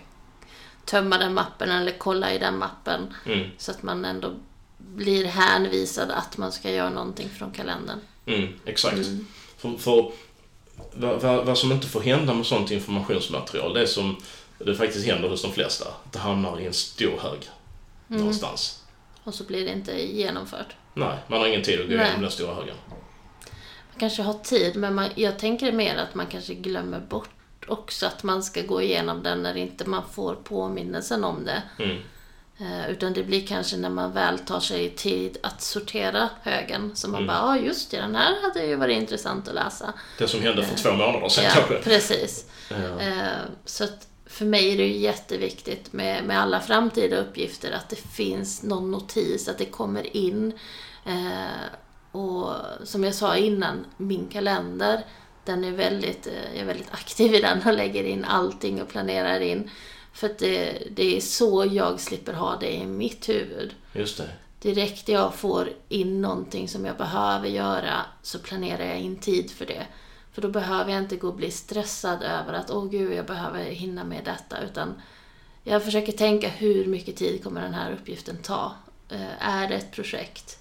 tömma 0.85 1.17
den 1.17 1.33
mappen 1.33 1.71
eller 1.71 1.91
kolla 1.97 2.33
i 2.33 2.37
den 2.37 2.57
mappen. 2.57 3.13
Mm. 3.25 3.49
Så 3.57 3.71
att 3.71 3.83
man 3.83 4.05
ändå 4.05 4.33
blir 4.77 5.25
hänvisad 5.25 6.11
att 6.11 6.37
man 6.37 6.51
ska 6.51 6.71
göra 6.71 6.89
någonting 6.89 7.29
från 7.29 7.51
kalendern. 7.51 7.99
Mm, 8.25 8.59
exakt. 8.65 8.97
Mm. 8.97 9.27
För, 9.57 9.77
för 9.77 10.11
vad, 10.93 11.21
vad, 11.21 11.45
vad 11.45 11.57
som 11.57 11.71
inte 11.71 11.87
får 11.87 12.01
hända 12.01 12.33
med 12.33 12.45
sånt 12.45 12.71
informationsmaterial, 12.71 13.73
det 13.73 13.81
är 13.81 13.85
som 13.85 14.17
det 14.59 14.75
faktiskt 14.75 15.07
händer 15.07 15.29
hos 15.29 15.41
de 15.41 15.51
flesta. 15.51 15.85
Det 16.11 16.19
hamnar 16.19 16.59
i 16.59 16.65
en 16.65 16.73
stor 16.73 17.19
hög 17.19 17.49
Mm. 18.09 18.19
någonstans. 18.21 18.83
Och 19.23 19.33
så 19.33 19.43
blir 19.43 19.65
det 19.65 19.71
inte 19.71 20.01
genomfört. 20.01 20.75
Nej, 20.93 21.17
man 21.27 21.39
har 21.39 21.47
ingen 21.47 21.63
tid 21.63 21.79
att 21.81 21.87
gå 21.87 21.93
igenom 21.93 22.21
den 22.21 22.31
stora 22.31 22.53
högen. 22.53 22.75
Kanske 23.99 24.21
har 24.21 24.33
tid, 24.33 24.75
men 24.75 24.95
man, 24.95 25.09
jag 25.15 25.39
tänker 25.39 25.71
mer 25.71 25.97
att 25.97 26.15
man 26.15 26.27
kanske 26.27 26.53
glömmer 26.53 26.99
bort 26.99 27.29
också 27.67 28.05
att 28.05 28.23
man 28.23 28.43
ska 28.43 28.61
gå 28.61 28.81
igenom 28.81 29.23
den 29.23 29.43
när 29.43 29.57
inte 29.57 29.89
man 29.89 30.03
får 30.13 30.35
påminnelsen 30.35 31.23
om 31.23 31.45
det. 31.45 31.63
Mm. 31.83 31.97
Eh, 32.59 32.89
utan 32.91 33.13
det 33.13 33.23
blir 33.23 33.47
kanske 33.47 33.77
när 33.77 33.89
man 33.89 34.11
väl 34.13 34.39
tar 34.39 34.59
sig 34.59 34.89
tid 34.89 35.37
att 35.43 35.61
sortera 35.61 36.29
högen. 36.41 36.91
Så 36.95 37.07
man 37.09 37.23
Mm. 37.23 37.27
bara, 37.27 37.37
ja 37.57 37.63
just 37.65 37.91
det, 37.91 37.97
den 37.97 38.15
här 38.15 38.41
hade 38.41 38.65
ju 38.65 38.75
varit 38.75 38.97
intressant 38.97 39.47
att 39.47 39.55
läsa. 39.55 39.93
Det 40.17 40.27
som 40.27 40.41
hände 40.41 40.63
för 40.63 40.75
två 40.77 40.91
månader 40.91 41.29
sedan 41.29 41.43
Ja, 41.43 41.51
kanske. 41.55 41.81
precis. 41.89 42.45
Ja. 42.69 42.99
Eh, 43.01 43.27
Så 43.65 43.83
att 43.83 44.07
för 44.25 44.45
mig 44.45 44.73
är 44.73 44.77
det 44.77 44.83
ju 44.87 44.97
jätteviktigt 44.97 45.93
med, 45.93 46.23
med 46.23 46.39
alla 46.41 46.59
framtida 46.59 47.17
uppgifter 47.17 47.71
att 47.71 47.89
det 47.89 47.95
finns 47.95 48.63
någon 48.63 48.91
notis, 48.91 49.47
att 49.47 49.57
det 49.57 49.65
kommer 49.65 50.17
in. 50.17 50.53
Och 52.17 52.53
som 52.83 53.03
jag 53.03 53.15
sa 53.15 53.37
innan, 53.37 53.85
min 53.97 54.27
kalender, 54.27 55.05
den 55.45 55.63
är 55.63 55.71
väldigt, 55.71 56.27
eh, 56.27 56.33
jag 56.53 56.61
är 56.61 56.65
väldigt 56.65 56.93
aktiv 56.93 57.35
i 57.35 57.41
den 57.41 57.61
och 57.65 57.73
lägger 57.73 58.03
in 58.03 58.25
allting 58.25 58.81
och 58.81 58.87
planerar 58.87 59.39
in. 59.39 59.69
För 60.13 60.27
att 60.27 60.37
det, 60.37 60.87
det 60.91 61.17
är 61.17 61.21
så 61.21 61.67
jag 61.71 61.99
slipper 61.99 62.33
ha 62.33 62.57
det 62.59 62.73
i 62.73 62.85
mitt 62.85 63.29
huvud. 63.29 63.75
Just 63.93 64.17
det. 64.17 64.29
Direkt 64.61 65.09
jag 65.09 65.35
får 65.35 65.69
in 65.89 66.21
någonting 66.21 66.67
som 66.67 66.85
jag 66.85 66.97
behöver 66.97 67.47
göra 67.47 68.05
så 68.21 68.39
planerar 68.39 68.85
jag 68.85 68.99
in 68.99 69.15
tid 69.15 69.51
för 69.51 69.65
det. 69.65 69.87
För 70.31 70.41
då 70.41 70.49
behöver 70.49 70.91
jag 70.91 71.01
inte 71.01 71.15
gå 71.15 71.27
och 71.27 71.35
bli 71.35 71.51
stressad 71.51 72.23
över 72.23 72.53
att 72.53 72.71
åh 72.71 72.89
gud, 72.89 73.13
jag 73.13 73.25
behöver 73.25 73.63
hinna 73.63 74.03
med 74.03 74.23
detta. 74.25 74.61
Utan 74.61 75.01
jag 75.63 75.83
försöker 75.83 76.11
tänka 76.11 76.49
hur 76.49 76.85
mycket 76.85 77.15
tid 77.15 77.43
kommer 77.43 77.61
den 77.61 77.73
här 77.73 77.91
uppgiften 77.91 78.37
ta? 78.37 78.71
Eh, 79.09 79.47
är 79.47 79.67
det 79.67 79.75
ett 79.75 79.91
projekt? 79.91 80.56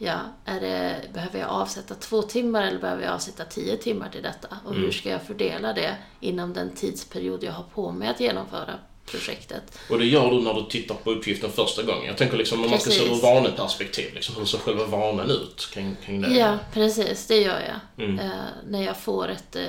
Ja, 0.00 0.18
är 0.44 0.60
det, 0.60 1.00
behöver 1.14 1.38
jag 1.38 1.48
avsätta 1.48 1.94
två 1.94 2.22
timmar 2.22 2.62
eller 2.62 2.78
behöver 2.78 3.02
jag 3.04 3.12
avsätta 3.14 3.44
tio 3.44 3.76
timmar 3.76 4.08
till 4.08 4.22
detta? 4.22 4.48
Och 4.64 4.72
hur 4.72 4.80
Mm. 4.80 4.92
ska 4.92 5.10
jag 5.10 5.22
fördela 5.22 5.72
det 5.72 5.96
inom 6.20 6.52
den 6.52 6.70
tidsperiod 6.74 7.44
jag 7.44 7.52
har 7.52 7.64
på 7.74 7.92
mig 7.92 8.08
att 8.08 8.20
genomföra 8.20 8.74
projektet? 9.06 9.78
Och 9.90 9.98
det 9.98 10.04
gör 10.06 10.30
du 10.30 10.40
när 10.42 10.54
du 10.54 10.62
tittar 10.62 10.94
på 10.94 11.10
uppgiften 11.10 11.50
första 11.50 11.82
gången. 11.82 12.04
Jag 12.06 12.16
tänker 12.16 12.36
liksom 12.36 12.64
om 12.64 12.70
man 12.70 12.80
ska 12.80 12.90
se 12.90 12.98
Precis. 13.00 13.18
ur 13.18 13.22
vaneperspektiv. 13.22 14.14
Liksom, 14.14 14.34
hur 14.36 14.44
ser 14.44 14.58
själva 14.58 14.84
vanen 14.86 15.30
ut 15.30 15.68
kring, 15.72 15.96
kring 16.04 16.20
det? 16.22 16.28
Ja, 16.34 16.58
precis. 16.72 17.26
Det 17.26 17.36
gör 17.40 17.60
jag. 17.60 18.04
Mm. 18.06 18.18
Eh, 18.18 18.30
när 18.68 18.82
jag 18.84 18.96
får 18.96 19.28
ett, 19.28 19.56
eh, 19.56 19.64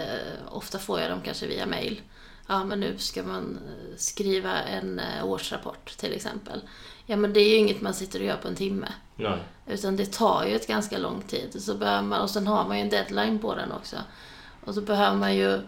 ofta 0.51 0.79
får 0.79 0.99
jag 0.99 1.09
dem 1.11 1.21
kanske 1.25 1.47
via 1.47 1.65
mail. 1.65 2.01
Ja, 2.47 2.63
men 2.63 2.79
nu 2.79 2.97
ska 2.97 3.23
man 3.23 3.59
eh, 3.67 3.97
skriva 3.97 4.61
en 4.61 4.99
eh, 4.99 5.25
årsrapport 5.25 5.97
till 5.97 6.13
exempel. 6.13 6.61
Ja, 7.09 7.15
men 7.15 7.33
det 7.33 7.39
är 7.39 7.49
ju 7.49 7.55
inget 7.55 7.81
man 7.81 7.93
sitter 7.93 8.19
och 8.19 8.25
gör 8.25 8.37
på 8.37 8.47
en 8.47 8.55
timme. 8.55 8.87
Nej. 9.15 9.39
Utan 9.67 9.95
det 9.95 10.11
tar 10.13 10.45
ju 10.45 10.55
ett 10.55 10.67
ganska 10.67 10.97
lång 10.97 11.21
tid. 11.21 11.61
Så 11.63 11.75
behöver 11.75 12.01
man, 12.03 12.21
och 12.21 12.29
sen 12.29 12.47
har 12.47 12.67
man 12.67 12.77
ju 12.77 12.83
en 12.83 12.89
deadline 12.89 13.39
på 13.39 13.55
den 13.55 13.71
också. 13.71 13.95
Och 14.65 14.73
så 14.73 14.81
behöver 14.81 15.17
man 15.17 15.35
ju... 15.35 15.61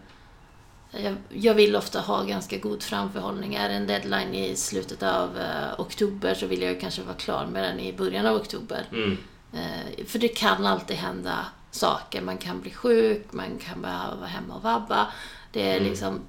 Jag, 0.91 1.15
jag 1.29 1.53
vill 1.53 1.75
ofta 1.75 1.99
ha 1.99 2.23
ganska 2.23 2.57
god 2.57 2.83
framförhållning. 2.83 3.55
Är 3.55 3.69
det 3.69 3.75
en 3.75 3.87
deadline 3.87 4.33
i 4.33 4.55
slutet 4.55 5.03
av 5.03 5.37
eh, 5.37 5.79
oktober 5.79 6.33
så 6.33 6.45
vill 6.45 6.61
jag 6.61 6.71
ju 6.73 6.79
kanske 6.79 7.01
vara 7.01 7.15
klar 7.15 7.45
med 7.45 7.63
den 7.63 7.79
i 7.79 7.93
början 7.93 8.25
av 8.25 8.35
oktober. 8.35 8.85
Mm. 8.91 9.17
Eh, 9.53 10.05
för 10.05 10.19
det 10.19 10.27
kan 10.27 10.65
alltid 10.65 10.97
hända 10.97 11.45
saker. 11.71 12.21
Man 12.21 12.37
kan 12.37 12.61
bli 12.61 12.71
sjuk, 12.71 13.27
man 13.31 13.57
kan 13.57 13.81
behöva 13.81 14.15
vara 14.15 14.27
hemma 14.27 14.55
och 14.55 14.63
vabba. 14.63 15.07
Det 15.51 15.71
är 15.71 15.77
Mm. 15.77 15.89
liksom, 15.89 16.19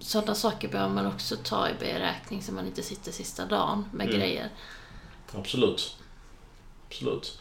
sådana 0.00 0.34
saker 0.34 0.68
behöver 0.68 0.94
man 0.94 1.06
också 1.06 1.36
ta 1.44 1.68
i 1.68 1.72
beräkning 1.80 2.42
så 2.42 2.52
man 2.52 2.66
inte 2.66 2.82
sitter 2.82 3.12
sista 3.12 3.44
dagen 3.44 3.84
med 3.92 4.06
Mm. 4.08 4.18
grejer. 4.20 4.48
Absolut. 5.34 5.96
Absolut. 6.88 7.38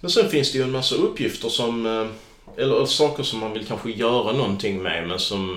Men 0.00 0.10
sen 0.10 0.28
finns 0.30 0.52
det 0.52 0.58
ju 0.58 0.64
en 0.64 0.70
massa 0.72 0.94
uppgifter 0.94 1.48
som, 1.48 1.86
eh, 1.86 2.06
eller 2.56 2.86
saker 2.86 3.22
som 3.22 3.38
man 3.38 3.52
vill 3.52 3.66
kanske 3.66 3.90
göra 3.90 4.32
någonting 4.32 4.82
med 4.82 5.08
men 5.08 5.18
som 5.18 5.50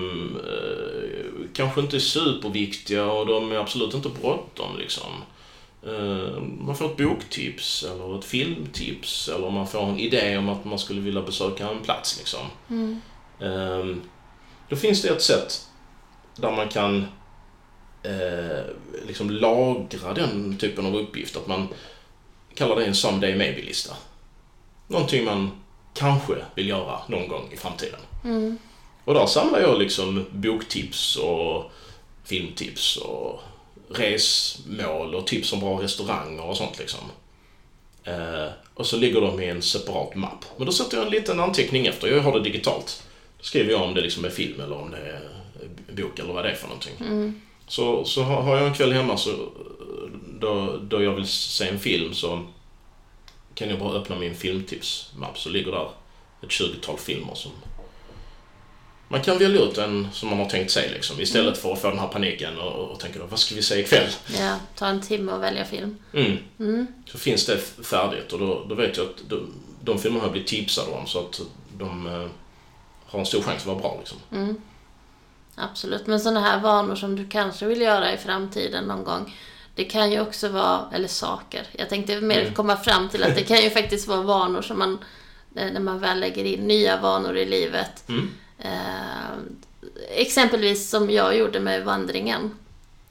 eh, 0.46 1.46
kanske 1.54 1.80
inte 1.80 1.96
är 1.96 2.00
superviktiga 2.00 3.04
och 3.04 3.26
de 3.26 3.52
är 3.52 3.56
absolut 3.56 3.94
inte 3.94 4.08
bråttom 4.08 4.78
liksom. 4.78 5.10
Eh, 5.86 6.40
man 6.60 6.76
får 6.76 6.86
ett 6.86 6.96
boktips 6.96 7.82
eller 7.82 8.18
ett 8.18 8.24
filmtips 8.24 9.28
eller 9.28 9.50
man 9.50 9.66
får 9.66 9.82
en 9.82 9.98
idé 9.98 10.36
om 10.38 10.48
att 10.48 10.64
man 10.64 10.78
skulle 10.78 11.00
vilja 11.00 11.22
besöka 11.22 11.68
en 11.68 11.82
plats 11.82 12.18
liksom. 12.18 12.40
Mm. 12.70 13.00
Eh, 13.40 13.96
då 14.68 14.76
finns 14.76 15.02
det 15.02 15.08
ett 15.08 15.22
sätt 15.22 15.66
där 16.40 16.50
man 16.50 16.68
kan 16.68 17.06
eh, 18.02 18.64
liksom 19.06 19.30
lagra 19.30 20.14
den 20.14 20.56
typen 20.58 20.86
av 20.86 20.96
uppgift. 20.96 21.36
Att 21.36 21.46
man 21.46 21.68
kallar 22.54 22.76
det 22.76 22.84
en 22.84 22.94
someday 22.94 23.36
maybe-lista. 23.36 23.94
Någonting 24.86 25.24
man 25.24 25.50
kanske 25.94 26.34
vill 26.54 26.68
göra 26.68 27.00
någon 27.08 27.28
gång 27.28 27.48
i 27.52 27.56
framtiden. 27.56 28.00
Mm. 28.24 28.58
Och 29.04 29.14
där 29.14 29.26
samlar 29.26 29.60
jag 29.60 29.78
liksom 29.78 30.26
boktips 30.30 31.16
och 31.16 31.70
filmtips 32.24 32.96
och 32.96 33.40
resmål 33.88 35.14
och 35.14 35.26
tips 35.26 35.52
om 35.52 35.60
bra 35.60 35.82
restauranger 35.82 36.44
och 36.44 36.56
sånt 36.56 36.78
liksom. 36.78 37.00
Eh, 38.04 38.48
och 38.74 38.86
så 38.86 38.96
ligger 38.96 39.20
de 39.20 39.40
i 39.40 39.48
en 39.48 39.62
separat 39.62 40.14
mapp. 40.14 40.44
Men 40.56 40.66
då 40.66 40.72
sätter 40.72 40.96
jag 40.96 41.06
en 41.06 41.12
liten 41.12 41.40
anteckning 41.40 41.86
efter. 41.86 42.08
Jag 42.08 42.22
har 42.22 42.32
det 42.32 42.44
digitalt. 42.44 43.02
Då 43.38 43.44
skriver 43.44 43.72
jag 43.72 43.82
om 43.82 43.94
det 43.94 44.00
liksom 44.00 44.24
är 44.24 44.30
film 44.30 44.60
eller 44.60 44.76
om 44.76 44.90
det 44.90 44.98
är 44.98 45.39
bok 45.96 46.18
eller 46.18 46.32
vad 46.32 46.44
det 46.44 46.50
är 46.50 46.54
för 46.54 46.66
någonting. 46.66 46.94
Mm. 47.00 47.40
Så, 47.66 48.04
så 48.04 48.22
har 48.22 48.56
jag 48.56 48.66
en 48.66 48.74
kväll 48.74 48.92
hemma 48.92 49.16
så 49.16 49.48
då, 50.40 50.76
då 50.82 51.02
jag 51.02 51.14
vill 51.14 51.26
se 51.26 51.68
en 51.68 51.78
film 51.78 52.14
så 52.14 52.46
kan 53.54 53.70
jag 53.70 53.78
bara 53.78 53.98
öppna 53.98 54.16
min 54.16 54.34
filmtipsmapp 54.34 55.38
så 55.38 55.48
ligger 55.48 55.72
där 55.72 55.88
ett 56.42 56.48
20-tal 56.48 56.98
filmer 56.98 57.34
som 57.34 57.52
Man 59.08 59.22
kan 59.22 59.38
välja 59.38 59.60
ut 59.60 59.78
en 59.78 60.08
som 60.12 60.28
man 60.28 60.38
har 60.38 60.48
tänkt 60.48 60.70
sig 60.70 60.90
liksom, 60.90 61.20
istället 61.20 61.46
mm. 61.46 61.60
för 61.60 61.72
att 61.72 61.80
få 61.80 61.88
den 61.88 61.98
här 61.98 62.08
paniken 62.08 62.58
och, 62.58 62.90
och 62.90 63.00
tänka 63.00 63.18
då, 63.18 63.26
vad 63.26 63.38
ska 63.38 63.54
vi 63.54 63.62
se 63.62 63.80
ikväll? 63.80 64.10
Ja, 64.38 64.56
ta 64.76 64.86
en 64.86 65.00
timme 65.00 65.32
och 65.32 65.42
välja 65.42 65.64
film. 65.64 65.96
Mm. 66.12 66.36
Mm. 66.58 66.86
Så 67.06 67.18
finns 67.18 67.46
det 67.46 67.58
färdigt 67.84 68.32
och 68.32 68.38
då, 68.38 68.64
då 68.68 68.74
vet 68.74 68.96
jag 68.96 69.06
att 69.06 69.28
de, 69.28 69.54
de 69.84 69.98
filmerna 69.98 70.24
har 70.24 70.30
blivit 70.30 70.48
tipsade 70.48 70.90
om 70.90 71.06
så 71.06 71.18
att 71.18 71.40
de 71.78 72.06
eh, 72.06 72.28
har 73.06 73.20
en 73.20 73.26
stor 73.26 73.42
chans 73.42 73.60
att 73.60 73.66
vara 73.66 73.78
bra. 73.78 73.96
Liksom. 73.98 74.18
Mm. 74.32 74.56
Absolut, 75.60 76.06
men 76.06 76.20
sådana 76.20 76.40
här 76.40 76.60
vanor 76.60 76.94
som 76.94 77.16
du 77.16 77.28
kanske 77.28 77.66
vill 77.66 77.80
göra 77.80 78.12
i 78.12 78.16
framtiden 78.16 78.84
någon 78.84 79.04
gång. 79.04 79.36
Det 79.74 79.84
kan 79.84 80.12
ju 80.12 80.20
också 80.20 80.48
vara, 80.48 80.90
eller 80.92 81.08
saker. 81.08 81.66
Jag 81.72 81.88
tänkte 81.88 82.20
mer 82.20 82.40
mm. 82.40 82.54
komma 82.54 82.76
fram 82.76 83.08
till 83.08 83.24
att 83.24 83.34
det 83.34 83.42
kan 83.42 83.62
ju 83.62 83.70
faktiskt 83.80 84.08
vara 84.08 84.22
vanor 84.22 84.62
som 84.62 84.78
man, 84.78 84.98
när 85.52 85.80
man 85.80 85.98
väl 85.98 86.20
lägger 86.20 86.44
in 86.44 86.60
nya 86.60 87.00
vanor 87.00 87.36
i 87.36 87.46
livet. 87.46 88.08
Mm. 88.08 88.30
Eh, 88.58 89.38
exempelvis 90.08 90.90
som 90.90 91.10
jag 91.10 91.36
gjorde 91.36 91.60
med 91.60 91.84
vandringen. 91.84 92.50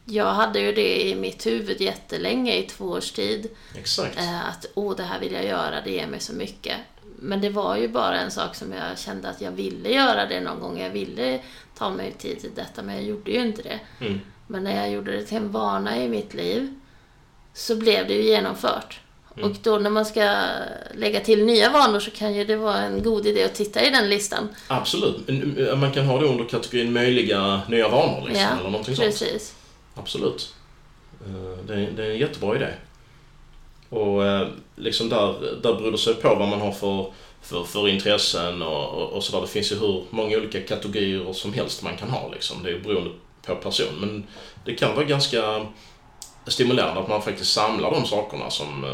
Jag 0.05 0.33
hade 0.33 0.59
ju 0.59 0.71
det 0.71 1.07
i 1.07 1.15
mitt 1.15 1.45
huvud 1.45 1.81
jättelänge, 1.81 2.55
i 2.55 2.63
två 2.63 2.85
års 2.85 3.11
tid. 3.11 3.49
Exakt. 3.75 4.17
Eh, 4.17 4.49
att, 4.49 4.65
åh, 4.73 4.95
det 4.95 5.03
här 5.03 5.19
vill 5.19 5.33
jag 5.33 5.45
göra, 5.45 5.81
det 5.81 5.91
ger 5.91 6.07
mig 6.07 6.19
så 6.19 6.33
mycket. 6.33 6.77
Men 7.21 7.41
det 7.41 7.49
var 7.49 7.77
ju 7.77 7.87
bara 7.87 8.19
en 8.19 8.31
sak 8.31 8.55
som 8.55 8.73
jag 8.73 8.99
kände 8.99 9.29
att 9.29 9.41
jag 9.41 9.51
ville 9.51 9.89
göra 9.89 10.25
det 10.25 10.41
någon 10.41 10.59
gång. 10.59 10.79
Jag 10.79 10.89
ville 10.89 11.39
ta 11.77 11.89
mig 11.89 12.11
tid 12.11 12.39
till 12.39 12.51
detta, 12.55 12.81
men 12.81 12.95
jag 12.95 13.03
gjorde 13.03 13.31
ju 13.31 13.39
inte 13.39 13.61
det. 13.61 14.05
Mm. 14.05 14.19
Men 14.47 14.63
när 14.63 14.75
jag 14.75 14.91
gjorde 14.91 15.11
det 15.11 15.23
till 15.23 15.37
en 15.37 15.51
vana 15.51 16.03
i 16.03 16.09
mitt 16.09 16.33
liv 16.33 16.79
så 17.53 17.75
blev 17.75 18.07
det 18.07 18.13
ju 18.13 18.23
genomfört. 18.23 18.99
Mm. 19.37 19.51
Och 19.51 19.57
då 19.63 19.77
när 19.77 19.89
man 19.89 20.05
ska 20.05 20.35
lägga 20.93 21.19
till 21.19 21.45
nya 21.45 21.69
vanor 21.69 21.99
så 21.99 22.11
kan 22.11 22.33
ju 22.33 22.45
det 22.45 22.55
vara 22.55 22.77
en 22.77 23.03
god 23.03 23.25
idé 23.25 23.43
att 23.43 23.55
titta 23.55 23.83
i 23.83 23.89
den 23.89 24.09
listan. 24.09 24.49
Absolut. 24.67 25.27
Man 25.77 25.91
kan 25.91 26.05
ha 26.05 26.19
det 26.19 26.25
under 26.25 26.45
kategorin 26.45 26.93
möjliga 26.93 27.61
nya 27.67 27.87
vanor 27.87 28.27
liksom, 28.27 28.45
ja, 28.45 28.59
eller 28.59 28.69
någonting 28.69 28.95
precis. 28.95 29.47
sånt. 29.47 29.55
Absolut. 29.95 30.53
Eh, 31.25 31.65
det 31.67 31.73
är, 31.73 31.91
det 31.91 32.05
är 32.05 32.09
en 32.11 32.17
jättebra 32.17 32.55
idé. 32.55 32.67
Och 33.89 34.25
eh, 34.25 34.47
liksom 34.75 35.09
där, 35.09 35.55
där 35.61 35.73
beror 35.73 35.91
det 35.91 35.97
sig 35.97 36.15
på 36.15 36.35
vad 36.35 36.47
man 36.47 36.61
har 36.61 36.71
för, 36.71 37.11
för, 37.41 37.63
för 37.63 37.87
intressen 37.87 38.61
och, 38.61 38.89
och, 38.89 39.09
och 39.09 39.23
sådär. 39.23 39.41
Det 39.41 39.47
finns 39.47 39.71
ju 39.71 39.75
hur 39.75 40.03
många 40.09 40.37
olika 40.37 40.61
kategorier 40.61 41.33
som 41.33 41.53
helst 41.53 41.83
man 41.83 41.97
kan 41.97 42.09
ha 42.09 42.29
liksom. 42.31 42.63
Det 42.63 42.71
är 42.71 42.79
beroende 42.79 43.11
på 43.45 43.55
person. 43.55 43.95
Men 43.99 44.27
det 44.65 44.75
kan 44.75 44.95
vara 44.95 45.05
ganska 45.05 45.65
stimulerande 46.47 47.01
att 47.01 47.09
man 47.09 47.21
faktiskt 47.21 47.53
samlar 47.53 47.91
de 47.91 48.05
sakerna 48.05 48.49
som 48.49 48.83
eh, 48.83 48.91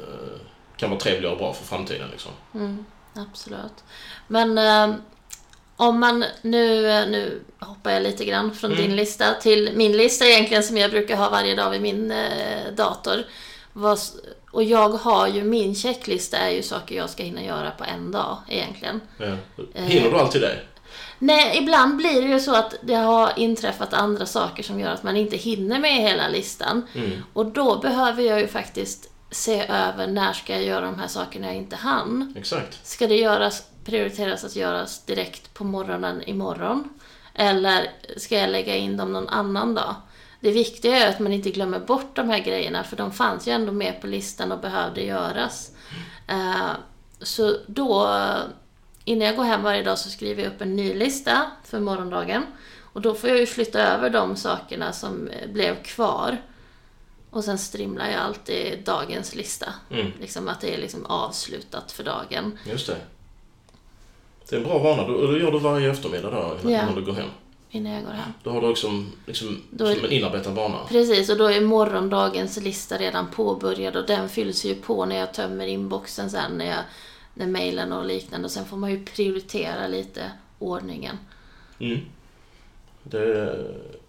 eh, 0.00 0.40
kan 0.76 0.90
vara 0.90 1.00
trevliga 1.00 1.30
och 1.30 1.38
bra 1.38 1.52
för 1.52 1.64
framtiden. 1.64 2.08
Liksom. 2.10 2.32
Mm, 2.54 2.84
absolut. 3.14 3.84
Men 4.28 4.58
eh, 4.58 4.96
om 5.76 6.00
man 6.00 6.24
nu, 6.42 6.82
nu 7.06 7.42
hoppar 7.58 7.90
jag 7.90 8.02
lite 8.02 8.24
grann 8.24 8.54
från 8.54 8.72
mm. 8.72 8.82
din 8.82 8.96
lista 8.96 9.34
till 9.34 9.70
min 9.74 9.96
lista 9.96 10.26
egentligen 10.26 10.62
som 10.62 10.76
jag 10.76 10.90
brukar 10.90 11.16
ha 11.16 11.30
varje 11.30 11.54
dag 11.54 11.70
vid 11.70 11.82
min 11.82 12.10
eh, 12.10 12.72
dator. 12.76 13.24
Och 14.50 14.62
jag 14.62 14.88
har 14.88 15.28
ju, 15.28 15.44
min 15.44 15.74
checklista 15.74 16.36
är 16.36 16.50
ju 16.50 16.62
saker 16.62 16.96
jag 16.96 17.10
ska 17.10 17.22
hinna 17.22 17.42
göra 17.42 17.70
på 17.70 17.84
en 17.84 18.10
dag 18.10 18.38
egentligen. 18.48 19.00
Ja. 19.18 19.36
Hinner 19.74 20.10
du 20.10 20.18
alltid 20.18 20.40
det? 20.40 20.58
Nej, 21.18 21.58
ibland 21.62 21.96
blir 21.96 22.22
det 22.22 22.28
ju 22.28 22.40
så 22.40 22.54
att 22.54 22.74
det 22.82 22.94
har 22.94 23.32
inträffat 23.36 23.94
andra 23.94 24.26
saker 24.26 24.62
som 24.62 24.80
gör 24.80 24.90
att 24.90 25.02
man 25.02 25.16
inte 25.16 25.36
hinner 25.36 25.78
med 25.78 25.94
hela 25.94 26.28
listan. 26.28 26.86
Mm. 26.94 27.22
Och 27.32 27.46
då 27.46 27.78
behöver 27.78 28.22
jag 28.22 28.40
ju 28.40 28.48
faktiskt 28.48 29.10
se 29.30 29.66
över 29.68 30.06
när 30.06 30.32
ska 30.32 30.52
jag 30.52 30.64
göra 30.64 30.84
de 30.84 30.98
här 30.98 31.08
sakerna 31.08 31.46
jag 31.46 31.56
inte 31.56 31.76
hann. 31.76 32.34
Exakt. 32.38 32.86
Ska 32.86 33.06
det 33.06 33.16
göras, 33.16 33.62
prioriteras 33.84 34.44
att 34.44 34.56
göras 34.56 35.04
direkt 35.04 35.54
på 35.54 35.64
morgonen 35.64 36.22
imorgon? 36.22 36.88
Eller 37.34 37.90
ska 38.16 38.38
jag 38.38 38.50
lägga 38.50 38.76
in 38.76 38.96
dem 38.96 39.12
någon 39.12 39.28
annan 39.28 39.74
dag? 39.74 39.94
Det 40.44 40.52
viktiga 40.52 40.96
är 40.96 41.10
att 41.10 41.20
man 41.20 41.32
inte 41.32 41.50
glömmer 41.50 41.80
bort 41.80 42.16
de 42.16 42.30
här 42.30 42.38
grejerna 42.38 42.84
för 42.84 42.96
de 42.96 43.12
fanns 43.12 43.48
ju 43.48 43.52
ändå 43.52 43.72
med 43.72 44.00
på 44.00 44.06
listan 44.06 44.52
och 44.52 44.60
behövde 44.60 45.02
göras. 45.02 45.70
Uh, 46.30 46.72
så 47.18 47.56
då 47.66 48.08
innan 49.04 49.26
jag 49.26 49.36
går 49.36 49.44
hem 49.44 49.62
varje 49.62 49.82
dag 49.82 49.98
så 49.98 50.10
skriver 50.10 50.42
jag 50.42 50.52
upp 50.52 50.60
en 50.60 50.76
ny 50.76 50.94
lista 50.94 51.50
för 51.64 51.80
morgondagen. 51.80 52.42
Och 52.80 53.00
då 53.00 53.14
får 53.14 53.30
jag 53.30 53.38
ju 53.38 53.46
flytta 53.46 53.80
över 53.80 54.10
de 54.10 54.36
sakerna 54.36 54.92
som 54.92 55.28
eh, 55.28 55.50
blev 55.50 55.82
kvar. 55.82 56.42
Och 57.30 57.44
sen 57.44 57.58
strimlar 57.58 58.10
jag 58.10 58.20
alltid 58.20 58.84
dagens 58.84 59.34
lista. 59.34 59.66
Mm. 59.90 60.12
Liksom 60.20 60.48
att 60.48 60.60
det 60.60 60.74
är 60.74 60.78
liksom 60.78 61.06
avslutat 61.06 61.92
för 61.92 62.04
dagen. 62.04 62.58
Just 62.64 62.86
det. 62.86 62.96
Det 64.48 64.56
är 64.56 64.60
en 64.60 64.66
bra 64.66 64.78
vana. 64.78 65.02
Och 65.02 65.32
det 65.32 65.38
gör 65.38 65.52
du 65.52 65.58
varje 65.58 65.90
eftermiddag 65.90 66.30
då, 66.30 66.68
innan 66.68 66.88
ja. 66.88 66.94
du 66.94 67.04
går 67.04 67.12
hem? 67.12 67.28
Innan 67.74 67.92
jag 67.92 68.04
går 68.04 68.10
hem. 68.10 68.32
Då 68.42 68.50
har 68.50 68.60
du 68.60 68.68
liksom, 68.68 69.12
liksom 69.26 69.62
då 69.70 69.86
är, 69.86 69.94
som 69.94 70.04
en 70.04 70.12
inarbetad 70.12 70.50
vana? 70.50 70.78
Precis, 70.88 71.30
och 71.30 71.36
då 71.36 71.46
är 71.46 71.60
morgondagens 71.60 72.56
lista 72.56 72.98
redan 72.98 73.30
påbörjad 73.30 73.96
och 73.96 74.06
den 74.06 74.28
fylls 74.28 74.64
ju 74.64 74.74
på 74.74 75.04
när 75.04 75.16
jag 75.16 75.34
tömmer 75.34 75.66
inboxen 75.66 76.30
sen 76.30 76.58
när 76.58 76.66
jag 76.66 76.84
när 77.34 77.46
mejlen 77.46 77.92
och 77.92 78.04
liknande. 78.04 78.44
Och 78.44 78.50
sen 78.50 78.64
får 78.64 78.76
man 78.76 78.90
ju 78.90 79.04
prioritera 79.04 79.86
lite 79.86 80.30
ordningen. 80.58 81.18
Mm. 81.78 82.00
Det, 83.02 83.56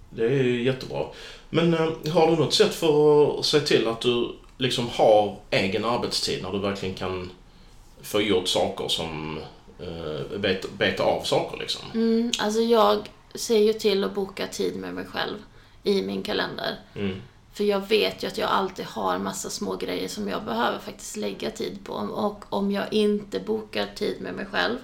det 0.09 0.25
är 0.25 0.43
ju 0.43 0.63
jättebra. 0.63 1.05
Men 1.49 1.73
äh, 1.73 2.13
har 2.13 2.31
du 2.31 2.35
något 2.35 2.53
sätt 2.53 2.73
för 2.73 3.39
att 3.39 3.45
se 3.45 3.59
till 3.59 3.87
att 3.87 4.01
du 4.01 4.35
liksom 4.57 4.89
har 4.89 5.37
egen 5.49 5.85
arbetstid 5.85 6.43
när 6.43 6.51
du 6.51 6.59
verkligen 6.59 6.95
kan 6.95 7.31
få 8.01 8.21
gjort 8.21 8.47
saker 8.47 8.87
som 8.87 9.39
äh, 9.79 10.37
beta, 10.39 10.67
beta 10.77 11.03
av 11.03 11.21
saker 11.21 11.57
liksom? 11.57 11.81
Mm, 11.93 12.31
alltså 12.39 12.61
jag 12.61 13.09
ser 13.37 13.57
ju 13.57 13.73
till 13.73 14.03
att 14.03 14.15
boka 14.15 14.47
tid 14.47 14.75
med 14.75 14.93
mig 14.93 15.05
själv 15.05 15.37
i 15.83 16.01
min 16.01 16.23
kalender. 16.23 16.79
Mm. 16.95 17.21
För 17.53 17.63
jag 17.63 17.87
vet 17.87 18.23
ju 18.23 18.27
att 18.27 18.37
jag 18.37 18.49
alltid 18.49 18.85
har 18.85 19.19
massa 19.19 19.49
små 19.49 19.75
grejer 19.75 20.07
som 20.07 20.27
jag 20.27 20.45
behöver 20.45 20.79
faktiskt 20.79 21.17
lägga 21.17 21.51
tid 21.51 21.79
på. 21.83 21.93
Och 21.93 22.45
om 22.49 22.71
jag 22.71 22.93
inte 22.93 23.39
bokar 23.39 23.85
tid 23.95 24.21
med 24.21 24.33
mig 24.33 24.45
själv, 24.45 24.77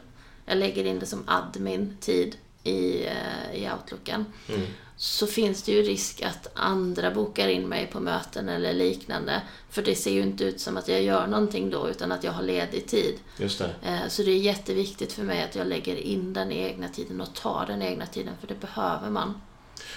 jag 0.46 0.58
lägger 0.58 0.86
in 0.86 1.00
det 1.00 1.06
som 1.06 1.24
admin-tid 1.28 2.36
i, 2.64 3.06
eh, 3.06 3.54
i 3.54 3.70
outlooken, 3.72 4.26
mm. 4.50 4.68
Så 5.02 5.28
finns 5.28 5.64
det 5.64 5.72
ju 5.72 5.82
risk 5.82 6.22
att 6.22 6.48
andra 6.54 7.12
bokar 7.12 7.48
in 7.48 7.68
mig 7.68 7.88
på 7.88 8.00
möten 8.00 8.50
eller 8.50 8.74
liknande. 8.74 9.42
För 9.70 9.82
det 9.82 9.96
ser 9.96 10.12
ju 10.12 10.22
inte 10.22 10.44
ut 10.44 10.60
som 10.60 10.78
att 10.78 10.88
jag 10.88 11.02
gör 11.04 11.28
någonting 11.28 11.70
då, 11.70 11.90
utan 11.90 12.12
att 12.12 12.24
jag 12.24 12.32
har 12.32 12.44
ledig 12.44 12.88
tid. 12.88 13.16
Just 13.38 13.60
det. 13.60 13.70
Eh, 13.84 14.08
så 14.10 14.24
det 14.24 14.32
är 14.32 14.38
jätteviktigt 14.38 15.14
för 15.14 15.24
mig 15.24 15.44
att 15.44 15.56
jag 15.56 15.68
lägger 15.68 15.96
in 15.96 16.34
den 16.34 16.52
egna 16.52 16.88
tiden 16.88 17.22
och 17.22 17.34
tar 17.36 17.66
den 17.66 17.82
egna 17.82 18.06
tiden, 18.06 18.34
för 18.40 18.48
det 18.48 18.62
behöver 18.62 19.10
man. 19.10 19.42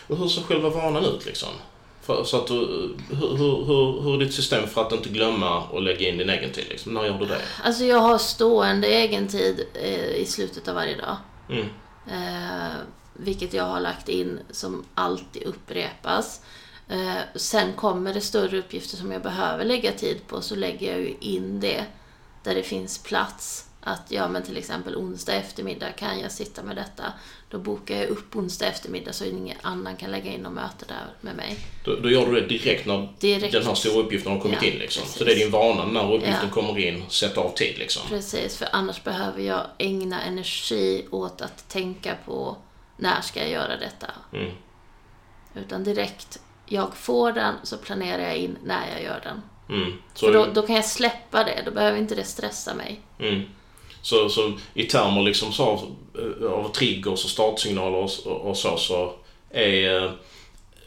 Och 0.07 0.17
hur 0.17 0.29
ser 0.29 0.43
själva 0.43 0.69
vanan 0.69 1.05
ut 1.05 1.27
liksom? 1.27 1.53
För, 2.03 2.25
så 2.25 2.37
att 2.37 2.47
du, 2.47 2.95
hur, 3.11 3.37
hur, 3.37 4.03
hur 4.03 4.15
är 4.15 4.19
ditt 4.19 4.35
system 4.35 4.69
för 4.69 4.81
att 4.81 4.93
inte 4.93 5.09
glömma 5.09 5.63
och 5.65 5.83
lägga 5.83 6.09
in 6.09 6.19
din 6.19 6.31
egen 6.31 6.53
tid? 6.53 6.65
Liksom? 6.69 6.95
När 6.95 7.05
gör 7.05 7.19
du 7.19 7.27
det? 7.27 7.41
Alltså 7.65 7.85
jag 7.85 7.99
har 7.99 8.19
stående 8.19 8.87
egen 8.89 9.29
tid 9.29 9.67
eh, 9.75 10.15
i 10.17 10.27
slutet 10.27 10.69
av 10.69 10.75
varje 10.75 10.97
dag. 10.97 11.17
Mm. 11.49 11.67
Eh, 12.07 12.75
vilket 13.15 13.55
jag 13.55 13.65
har 13.65 13.81
lagt 13.81 14.09
in 14.09 14.41
som 14.51 14.85
alltid 14.95 15.43
upprepas. 15.43 16.41
Eh, 16.89 17.19
sen 17.35 17.73
kommer 17.73 18.15
det 18.15 18.21
större 18.21 18.59
uppgifter 18.59 18.97
som 18.97 19.13
jag 19.13 19.23
behöver 19.23 19.65
lägga 19.65 19.93
tid 19.93 20.27
på 20.27 20.41
så 20.41 20.55
lägger 20.55 20.91
jag 20.91 21.01
ju 21.01 21.15
in 21.21 21.61
det 21.61 21.85
där 22.43 22.55
det 22.55 22.63
finns 22.63 22.99
plats. 23.03 23.67
Att 23.87 24.03
ja, 24.09 24.29
men 24.29 24.43
till 24.43 24.57
exempel 24.57 24.97
onsdag 24.97 25.33
eftermiddag 25.33 25.93
kan 25.93 26.21
jag 26.21 26.33
sitta 26.33 26.63
med 26.63 26.77
detta. 26.77 27.05
Då 27.51 27.59
bokar 27.59 27.97
jag 27.97 28.09
upp 28.09 28.37
onsdag 28.37 28.67
eftermiddag 28.67 29.13
så 29.13 29.25
ingen 29.25 29.57
annan 29.63 29.97
kan 29.97 30.11
lägga 30.11 30.33
in 30.33 30.41
något 30.41 30.53
möte 30.53 30.85
där 30.89 31.07
med 31.21 31.37
mig. 31.37 31.57
Då, 31.85 31.97
då 31.97 32.11
gör 32.11 32.27
du 32.27 32.41
det 32.41 32.47
direkt 32.47 32.87
när 32.87 33.09
direkt. 33.21 33.53
den 33.53 33.67
här 33.67 33.75
stora 33.75 34.03
uppgiften 34.03 34.33
har 34.33 34.41
kommit 34.41 34.59
ja, 34.63 34.69
in 34.69 34.79
liksom. 34.79 35.07
Så 35.07 35.25
det 35.25 35.33
är 35.33 35.37
din 35.37 35.51
vana 35.51 35.85
när 35.85 36.15
uppgiften 36.15 36.49
ja. 36.49 36.55
kommer 36.55 36.79
in, 36.79 37.05
sätta 37.09 37.41
av 37.41 37.51
tid 37.51 37.79
liksom. 37.79 38.03
Precis, 38.09 38.57
för 38.57 38.69
annars 38.73 39.03
behöver 39.05 39.43
jag 39.43 39.67
ägna 39.79 40.23
energi 40.23 41.07
åt 41.11 41.41
att 41.41 41.69
tänka 41.69 42.17
på 42.25 42.57
när 43.05 43.21
ska 43.21 43.41
jag 43.41 43.51
göra 43.51 43.77
detta. 43.77 44.07
Mm. 44.33 44.51
Utan 45.55 45.85
direkt 45.85 46.41
jag 46.67 46.97
får 46.97 47.33
den 47.33 47.55
så 47.63 47.77
planerar 47.77 48.23
jag 48.23 48.37
in 48.37 48.59
när 48.65 48.91
jag 48.93 49.03
gör 49.03 49.21
den. 49.25 49.43
Mm. 49.79 49.93
Så 50.15 50.27
för 50.27 50.33
då, 50.33 50.47
då, 50.55 50.63
kan 50.63 50.77
jag 50.77 50.85
släppa 50.85 51.45
det, 51.45 51.63
då 51.65 51.71
behöver 51.71 51.99
inte 51.99 52.15
det 52.15 52.25
stressa 52.25 52.75
mig. 52.75 53.01
Mm. 53.19 53.43
Så, 54.03 54.29
så 54.29 54.53
i 54.75 54.85
termer 54.85 55.23
liksom 55.23 55.53
så 55.53 55.65
av, 55.65 55.97
eh, 56.43 56.53
av 56.53 56.73
triggers 56.73 57.25
och 57.25 57.31
startsignaler 57.31 57.99
och, 57.99 58.27
och 58.27 58.57
så, 58.57 58.77
så 58.77 59.13
är 59.51 60.05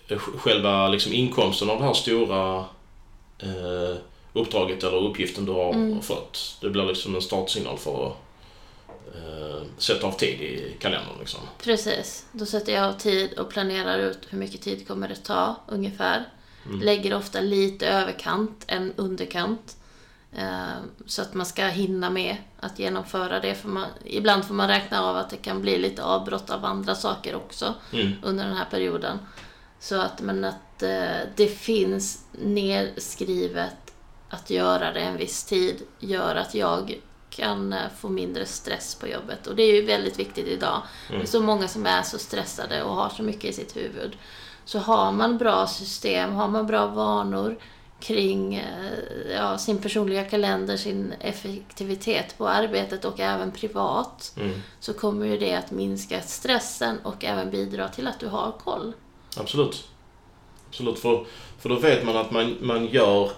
eh, 0.07 0.17
själva 0.17 0.87
liksom 0.87 1.13
inkomsten 1.13 1.69
av 1.69 1.79
det 1.79 1.85
här 1.85 1.93
stora 1.93 2.65
eh, 3.39 3.97
uppdraget 4.33 4.83
eller 4.83 4.97
uppgiften 4.97 5.45
du 5.45 5.51
har 5.51 5.73
mm. 5.73 6.01
fått. 6.01 6.57
Det 6.61 6.69
blir 6.69 6.85
liksom 6.85 7.15
en 7.15 7.21
startsignal 7.21 7.77
för 7.77 8.07
att 8.07 8.26
sätta 9.77 10.07
av 10.07 10.11
tid 10.11 10.41
i 10.41 10.77
kalendern. 10.79 11.19
Liksom. 11.19 11.39
Precis. 11.63 12.25
Då 12.31 12.45
sätter 12.45 12.73
jag 12.73 12.83
av 12.83 12.93
tid 12.93 13.39
och 13.39 13.49
planerar 13.49 13.99
ut 13.99 14.19
hur 14.29 14.37
mycket 14.37 14.61
tid 14.61 14.87
kommer 14.87 15.07
det 15.07 15.15
ta 15.15 15.55
ungefär. 15.67 16.29
Mm. 16.65 16.79
Lägger 16.79 17.13
ofta 17.13 17.41
lite 17.41 17.87
överkant 17.87 18.65
än 18.67 18.93
underkant. 18.95 19.77
Eh, 20.35 20.77
så 21.05 21.21
att 21.21 21.33
man 21.33 21.45
ska 21.45 21.65
hinna 21.65 22.09
med 22.09 22.37
att 22.59 22.79
genomföra 22.79 23.39
det. 23.39 23.55
För 23.55 23.69
man, 23.69 23.87
ibland 24.05 24.45
får 24.45 24.53
man 24.53 24.67
räkna 24.67 25.01
av 25.03 25.17
att 25.17 25.29
det 25.29 25.37
kan 25.37 25.61
bli 25.61 25.77
lite 25.77 26.03
avbrott 26.03 26.49
av 26.49 26.65
andra 26.65 26.95
saker 26.95 27.35
också 27.35 27.73
mm. 27.93 28.11
under 28.23 28.45
den 28.45 28.57
här 28.57 28.67
perioden. 28.71 29.19
Så 29.79 30.01
att, 30.01 30.21
men 30.21 30.43
att 30.43 30.83
eh, 30.83 31.17
det 31.35 31.47
finns 31.47 32.25
nedskrivet 32.31 33.93
att 34.29 34.49
göra 34.49 34.91
det 34.93 34.99
en 34.99 35.17
viss 35.17 35.43
tid 35.43 35.81
gör 35.99 36.35
att 36.35 36.55
jag 36.55 37.01
kan 37.37 37.73
eh, 37.73 37.79
få 37.99 38.09
mindre 38.09 38.45
stress 38.45 38.95
på 38.95 39.07
jobbet. 39.07 39.47
Och 39.47 39.55
det 39.55 39.63
är 39.63 39.75
ju 39.75 39.85
väldigt 39.85 40.19
viktigt 40.19 40.47
idag. 40.47 40.81
Mm. 41.09 41.19
Det 41.19 41.25
är 41.25 41.27
så 41.27 41.41
många 41.41 41.67
som 41.67 41.85
är 41.85 42.01
så 42.01 42.17
stressade 42.17 42.83
och 42.83 42.95
har 42.95 43.09
så 43.09 43.23
mycket 43.23 43.45
i 43.45 43.53
sitt 43.53 43.75
huvud. 43.75 44.17
Så 44.65 44.79
har 44.79 45.11
man 45.11 45.37
bra 45.37 45.67
system, 45.67 46.33
har 46.33 46.47
man 46.47 46.67
bra 46.67 46.87
vanor 46.87 47.57
kring 47.99 48.55
eh, 48.55 49.33
ja, 49.35 49.57
sin 49.57 49.77
personliga 49.77 50.23
kalender, 50.23 50.77
sin 50.77 51.13
effektivitet 51.19 52.37
på 52.37 52.47
arbetet 52.47 53.05
och 53.05 53.19
även 53.19 53.51
privat, 53.51 54.33
mm. 54.37 54.61
så 54.79 54.93
kommer 54.93 55.25
ju 55.25 55.37
det 55.37 55.53
att 55.53 55.71
minska 55.71 56.21
stressen 56.21 56.99
och 57.03 57.25
även 57.25 57.51
bidra 57.51 57.87
till 57.87 58.07
att 58.07 58.19
du 58.19 58.27
har 58.27 58.51
koll. 58.63 58.93
Absolut. 59.37 59.87
Absolut, 60.69 60.99
för, 60.99 61.25
för 61.59 61.69
då 61.69 61.75
vet 61.75 62.05
man 62.05 62.17
att 62.17 62.31
man, 62.31 62.57
man 62.61 62.85
gör 62.85 63.31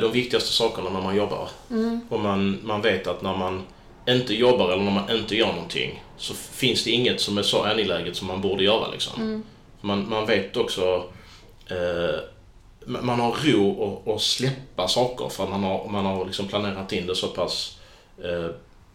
de 0.00 0.12
viktigaste 0.12 0.52
sakerna 0.52 0.90
när 0.90 1.00
man 1.00 1.16
jobbar. 1.16 1.48
Mm. 1.70 2.00
Och 2.08 2.20
man, 2.20 2.58
man 2.62 2.82
vet 2.82 3.06
att 3.06 3.22
när 3.22 3.36
man 3.36 3.62
inte 4.08 4.34
jobbar 4.34 4.72
eller 4.72 4.82
när 4.82 4.90
man 4.90 5.10
inte 5.10 5.36
gör 5.36 5.52
någonting 5.52 6.02
så 6.16 6.34
finns 6.34 6.84
det 6.84 6.90
inget 6.90 7.20
som 7.20 7.38
är 7.38 7.42
så 7.42 7.62
angeläget 7.62 8.16
som 8.16 8.26
man 8.26 8.40
borde 8.40 8.64
göra. 8.64 8.88
Liksom. 8.88 9.22
Mm. 9.22 9.42
Man, 9.80 10.08
man 10.08 10.26
vet 10.26 10.56
också 10.56 11.04
eh, 11.66 12.20
man 12.88 13.20
har 13.20 13.36
ro 13.44 14.02
att 14.06 14.22
släppa 14.22 14.88
saker 14.88 15.28
för 15.28 15.46
man 15.46 15.62
har, 15.62 15.88
man 15.88 16.06
har 16.06 16.24
liksom 16.24 16.48
planerat 16.48 16.92
in 16.92 17.06
det 17.06 17.14
så 17.14 17.26
pass 17.26 17.78
eh, 18.24 18.50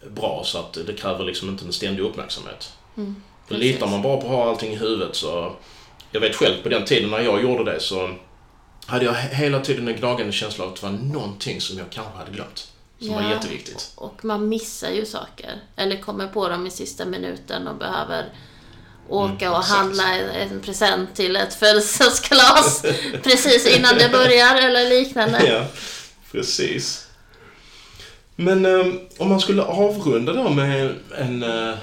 bra 0.10 0.42
så 0.46 0.58
att 0.58 0.74
det 0.88 0.94
kräver 0.94 1.24
liksom 1.24 1.50
inte 1.50 1.66
en 1.66 1.74
ständig 1.74 2.04
uppmärksamhet. 2.04 2.74
Mm, 2.98 3.16
litar 3.48 3.88
man 3.88 4.02
bara 4.02 4.18
på 4.18 4.28
att 4.28 4.34
ha 4.34 4.50
allting 4.50 4.72
i 4.72 4.76
huvudet 4.76 5.16
så... 5.16 5.52
Jag 6.12 6.22
vet 6.22 6.36
själv 6.36 6.64
på 6.64 6.70
den 6.70 6.86
tiden 6.86 7.10
när 7.10 7.20
jag 7.20 7.44
gjorde 7.44 7.72
det 7.72 7.80
så 7.80 8.10
hade 8.86 9.06
jag 9.06 9.14
hela 9.14 9.60
tiden 9.60 9.88
en 9.88 9.96
gnagande 9.96 10.34
känsla 10.34 10.66
av 10.66 10.70
att 10.70 10.82
det 10.82 10.84
var 10.84 10.94
någonting 10.94 11.62
som 11.62 11.78
jag 11.78 11.90
kanske 11.90 12.18
hade 12.18 12.32
glömt. 12.32 12.68
Som 13.00 13.08
ja, 13.10 13.16
var 13.16 13.30
jätteviktigt. 13.30 13.92
Och 13.96 14.26
man 14.26 14.50
missar 14.50 14.90
ju 14.90 15.06
saker. 15.06 15.62
Eller 15.76 16.02
kommer 16.02 16.28
på 16.28 16.50
dem 16.50 16.68
i 16.68 16.72
sista 16.72 17.06
minuten 17.06 17.68
och 17.68 17.76
behöver 17.76 18.26
åka 19.10 19.46
mm, 19.46 19.58
och 19.58 19.64
handla 19.64 20.14
en 20.16 20.62
present 20.62 21.16
till 21.16 21.36
ett 21.36 21.54
födelsedagskalas 21.54 22.82
precis 23.24 23.78
innan 23.78 23.98
det 23.98 24.10
börjar 24.12 24.56
eller 24.56 24.90
liknande. 24.90 25.48
Ja, 25.48 25.66
precis. 26.32 27.08
Men 28.36 28.66
um, 28.66 29.00
om 29.18 29.30
man 29.30 29.40
skulle 29.40 29.64
avrunda 29.64 30.34
då 30.34 30.50
med 30.50 30.96
en, 31.18 31.44
uh, 31.44 31.74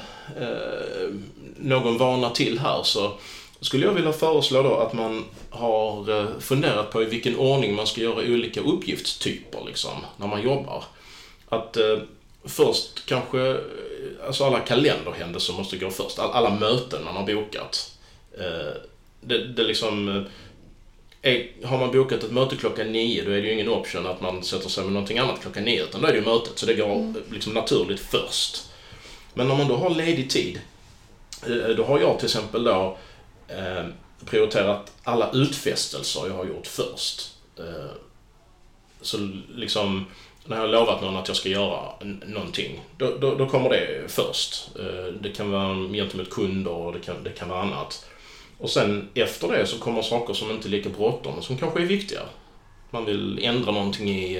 uh, 0.40 1.14
någon 1.56 1.98
vana 1.98 2.30
till 2.30 2.58
här 2.58 2.82
så 2.82 3.18
skulle 3.60 3.86
jag 3.86 3.92
vilja 3.92 4.12
föreslå 4.12 4.62
då 4.62 4.76
att 4.76 4.92
man 4.92 5.24
har 5.50 6.10
uh, 6.10 6.38
funderat 6.38 6.90
på 6.90 7.02
i 7.02 7.04
vilken 7.04 7.36
ordning 7.36 7.74
man 7.74 7.86
ska 7.86 8.00
göra 8.00 8.18
olika 8.18 8.60
uppgiftstyper 8.60 9.64
liksom, 9.66 9.96
när 10.16 10.26
man 10.26 10.42
jobbar. 10.42 10.84
Att 11.48 11.76
först 12.44 13.06
kanske 13.06 13.60
alltså 14.26 14.44
alla 14.44 14.60
kalenderhändelser 14.60 15.52
måste 15.52 15.76
gå 15.76 15.90
först. 15.90 16.18
Alla 16.18 16.50
möten 16.50 17.04
man 17.04 17.16
har 17.16 17.26
bokat. 17.26 17.98
Eh, 18.38 18.80
det, 19.20 19.46
det 19.46 19.62
liksom... 19.62 20.08
Eh, 20.08 20.22
är, 21.22 21.66
har 21.66 21.78
man 21.78 21.92
bokat 21.92 22.24
ett 22.24 22.30
möte 22.30 22.56
klockan 22.56 22.92
nio 22.92 23.24
då 23.24 23.30
är 23.30 23.42
det 23.42 23.48
ju 23.48 23.52
ingen 23.52 23.68
option 23.68 24.06
att 24.06 24.20
man 24.20 24.42
sätter 24.42 24.68
sig 24.68 24.84
med 24.84 24.92
någonting 24.92 25.18
annat 25.18 25.40
klockan 25.40 25.64
nio 25.64 25.82
utan 25.82 26.00
då 26.00 26.06
är 26.06 26.12
det 26.12 26.18
ju 26.18 26.24
mötet 26.24 26.58
så 26.58 26.66
det 26.66 26.74
går 26.74 26.94
mm. 26.94 27.16
liksom 27.32 27.52
naturligt 27.52 28.00
först. 28.00 28.62
Men 29.34 29.50
om 29.50 29.58
man 29.58 29.68
då 29.68 29.76
har 29.76 29.90
ledig 29.90 30.30
tid 30.30 30.60
eh, 31.46 31.76
då 31.76 31.84
har 31.84 32.00
jag 32.00 32.18
till 32.18 32.26
exempel 32.26 32.64
då 32.64 32.98
eh, 33.58 33.86
prioriterat 34.24 34.92
alla 35.02 35.30
utfästelser 35.32 36.26
jag 36.26 36.34
har 36.34 36.44
gjort 36.44 36.66
först. 36.66 37.30
Eh, 37.58 37.90
så 39.00 39.18
liksom 39.54 40.06
när 40.44 40.56
jag 40.56 40.62
har 40.62 40.68
lovat 40.68 41.02
någon 41.02 41.16
att 41.16 41.28
jag 41.28 41.36
ska 41.36 41.48
göra 41.48 41.92
någonting, 42.26 42.80
då, 42.96 43.16
då, 43.20 43.34
då 43.34 43.48
kommer 43.48 43.70
det 43.70 44.04
först. 44.08 44.68
Eh, 44.78 45.14
det 45.20 45.30
kan 45.30 45.50
vara 45.50 45.74
gentemot 45.88 46.30
kunder 46.30 46.72
och 46.72 46.92
det 46.92 47.00
kan, 47.00 47.24
det 47.24 47.30
kan 47.30 47.48
vara 47.48 47.62
annat. 47.62 48.06
Och 48.58 48.70
sen 48.70 49.08
efter 49.14 49.48
det 49.48 49.66
så 49.66 49.78
kommer 49.78 50.02
saker 50.02 50.34
som 50.34 50.50
inte 50.50 50.68
är 50.68 50.70
lika 50.70 50.88
bråttom 50.88 51.42
som 51.42 51.56
kanske 51.56 51.80
är 51.80 51.86
viktiga. 51.86 52.20
Man 52.90 53.04
vill 53.04 53.38
ändra 53.42 53.72
någonting 53.72 54.10
i 54.10 54.38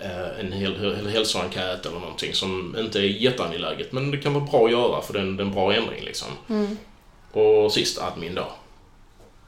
eh, 0.00 0.40
en 0.40 0.52
hel, 0.52 1.06
hälsoenkät 1.06 1.86
eller 1.86 2.00
någonting 2.00 2.34
som 2.34 2.76
inte 2.78 2.98
är 2.98 3.02
jätteangeläget 3.02 3.92
men 3.92 4.10
det 4.10 4.18
kan 4.18 4.34
vara 4.34 4.44
bra 4.44 4.64
att 4.64 4.70
göra 4.70 5.02
för 5.02 5.12
det 5.12 5.18
är 5.18 5.22
en, 5.22 5.36
det 5.36 5.42
är 5.42 5.46
en 5.46 5.52
bra 5.52 5.74
ändring 5.74 6.04
liksom. 6.04 6.28
Mm. 6.48 6.76
Och 7.36 7.72
sist 7.72 7.98
admin 7.98 8.34
då. 8.34 8.52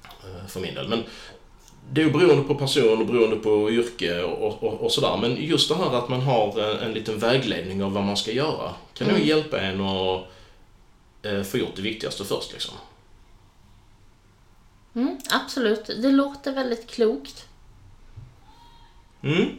Eh, 0.04 0.46
för 0.48 0.60
min 0.60 0.74
del. 0.74 0.88
Men 0.88 1.04
det 1.90 2.02
är 2.02 2.10
beroende 2.10 2.42
på 2.42 2.54
person 2.54 3.00
och 3.00 3.06
beroende 3.06 3.36
på 3.36 3.70
yrke 3.70 4.22
och, 4.22 4.62
och, 4.62 4.80
och, 4.80 4.92
sådär. 4.92 5.16
Men 5.20 5.36
just 5.36 5.68
det 5.68 5.74
här 5.74 5.94
att 5.94 6.08
man 6.08 6.20
har 6.20 6.60
en, 6.60 6.78
en 6.78 6.92
liten 6.92 7.18
vägledning 7.18 7.84
av 7.84 7.92
vad 7.92 8.04
man 8.04 8.16
ska 8.16 8.32
göra 8.32 8.74
kan 8.94 9.06
mm. 9.08 9.18
nog 9.18 9.28
hjälpa 9.28 9.60
en 9.60 9.80
att 9.80 10.26
eh, 11.22 11.42
få 11.42 11.58
gjort 11.58 11.76
det 11.76 11.82
viktigaste 11.82 12.24
först. 12.24 12.52
Liksom. 12.52 12.74
Mm, 14.94 15.18
absolut, 15.30 15.86
det 15.86 16.10
låter 16.10 16.52
väldigt 16.52 16.86
klokt. 16.86 17.48
Mm, 19.22 19.58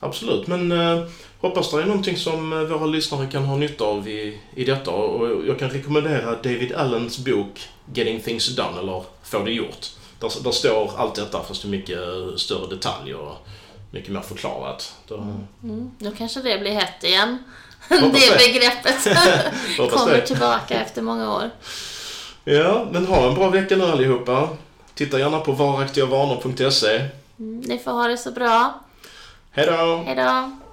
absolut, 0.00 0.46
men 0.46 0.72
eh, 0.72 1.04
hoppas 1.40 1.70
det 1.70 1.82
är 1.82 1.86
någonting 1.86 2.16
som 2.16 2.52
eh, 2.52 2.58
våra 2.58 2.86
lyssnare 2.86 3.26
kan 3.26 3.44
ha 3.44 3.56
nytta 3.56 3.84
av 3.84 4.08
i, 4.08 4.40
i 4.54 4.64
detta. 4.64 4.90
Och 4.90 5.46
jag 5.46 5.58
kan 5.58 5.70
rekommendera 5.70 6.34
David 6.34 6.72
Allens 6.72 7.18
bok 7.18 7.68
Getting 7.94 8.20
Things 8.20 8.56
Done, 8.56 8.78
eller 8.78 9.02
Få 9.22 9.38
det 9.38 9.52
gjort 9.52 9.86
där, 10.20 10.30
där 10.44 10.50
står 10.50 10.92
allt 10.96 11.14
detta 11.14 11.42
fast 11.42 11.64
i 11.64 11.68
mycket 11.68 11.98
större 12.36 12.66
detalj 12.66 13.14
och 13.14 13.46
mycket 13.90 14.12
mer 14.12 14.20
förklarat. 14.20 14.94
Då, 15.08 15.16
mm. 15.62 15.90
Då 15.98 16.10
kanske 16.10 16.40
det 16.42 16.58
blir 16.58 16.72
hett 16.72 17.04
igen. 17.04 17.38
det, 17.88 17.96
det 17.96 18.52
begreppet 18.52 19.04
kommer 19.90 20.12
det. 20.12 20.26
tillbaka 20.26 20.80
efter 20.80 21.02
många 21.02 21.34
år. 21.34 21.50
Ja, 22.44 22.86
men 22.92 23.06
ha 23.06 23.28
en 23.28 23.34
bra 23.34 23.48
vecka 23.48 23.76
nu 23.76 23.84
allihopa. 23.84 24.48
Titta 24.94 25.18
gärna 25.18 25.40
på 25.40 25.52
varaktigavanor.se. 25.52 27.04
Mm, 27.38 27.60
ni 27.60 27.78
får 27.78 27.90
ha 27.90 28.08
det 28.08 28.18
så 28.18 28.30
bra. 28.32 28.80
Hej 29.58 29.66
då! 29.66 30.02
Hej 30.06 30.14
då! 30.14 30.67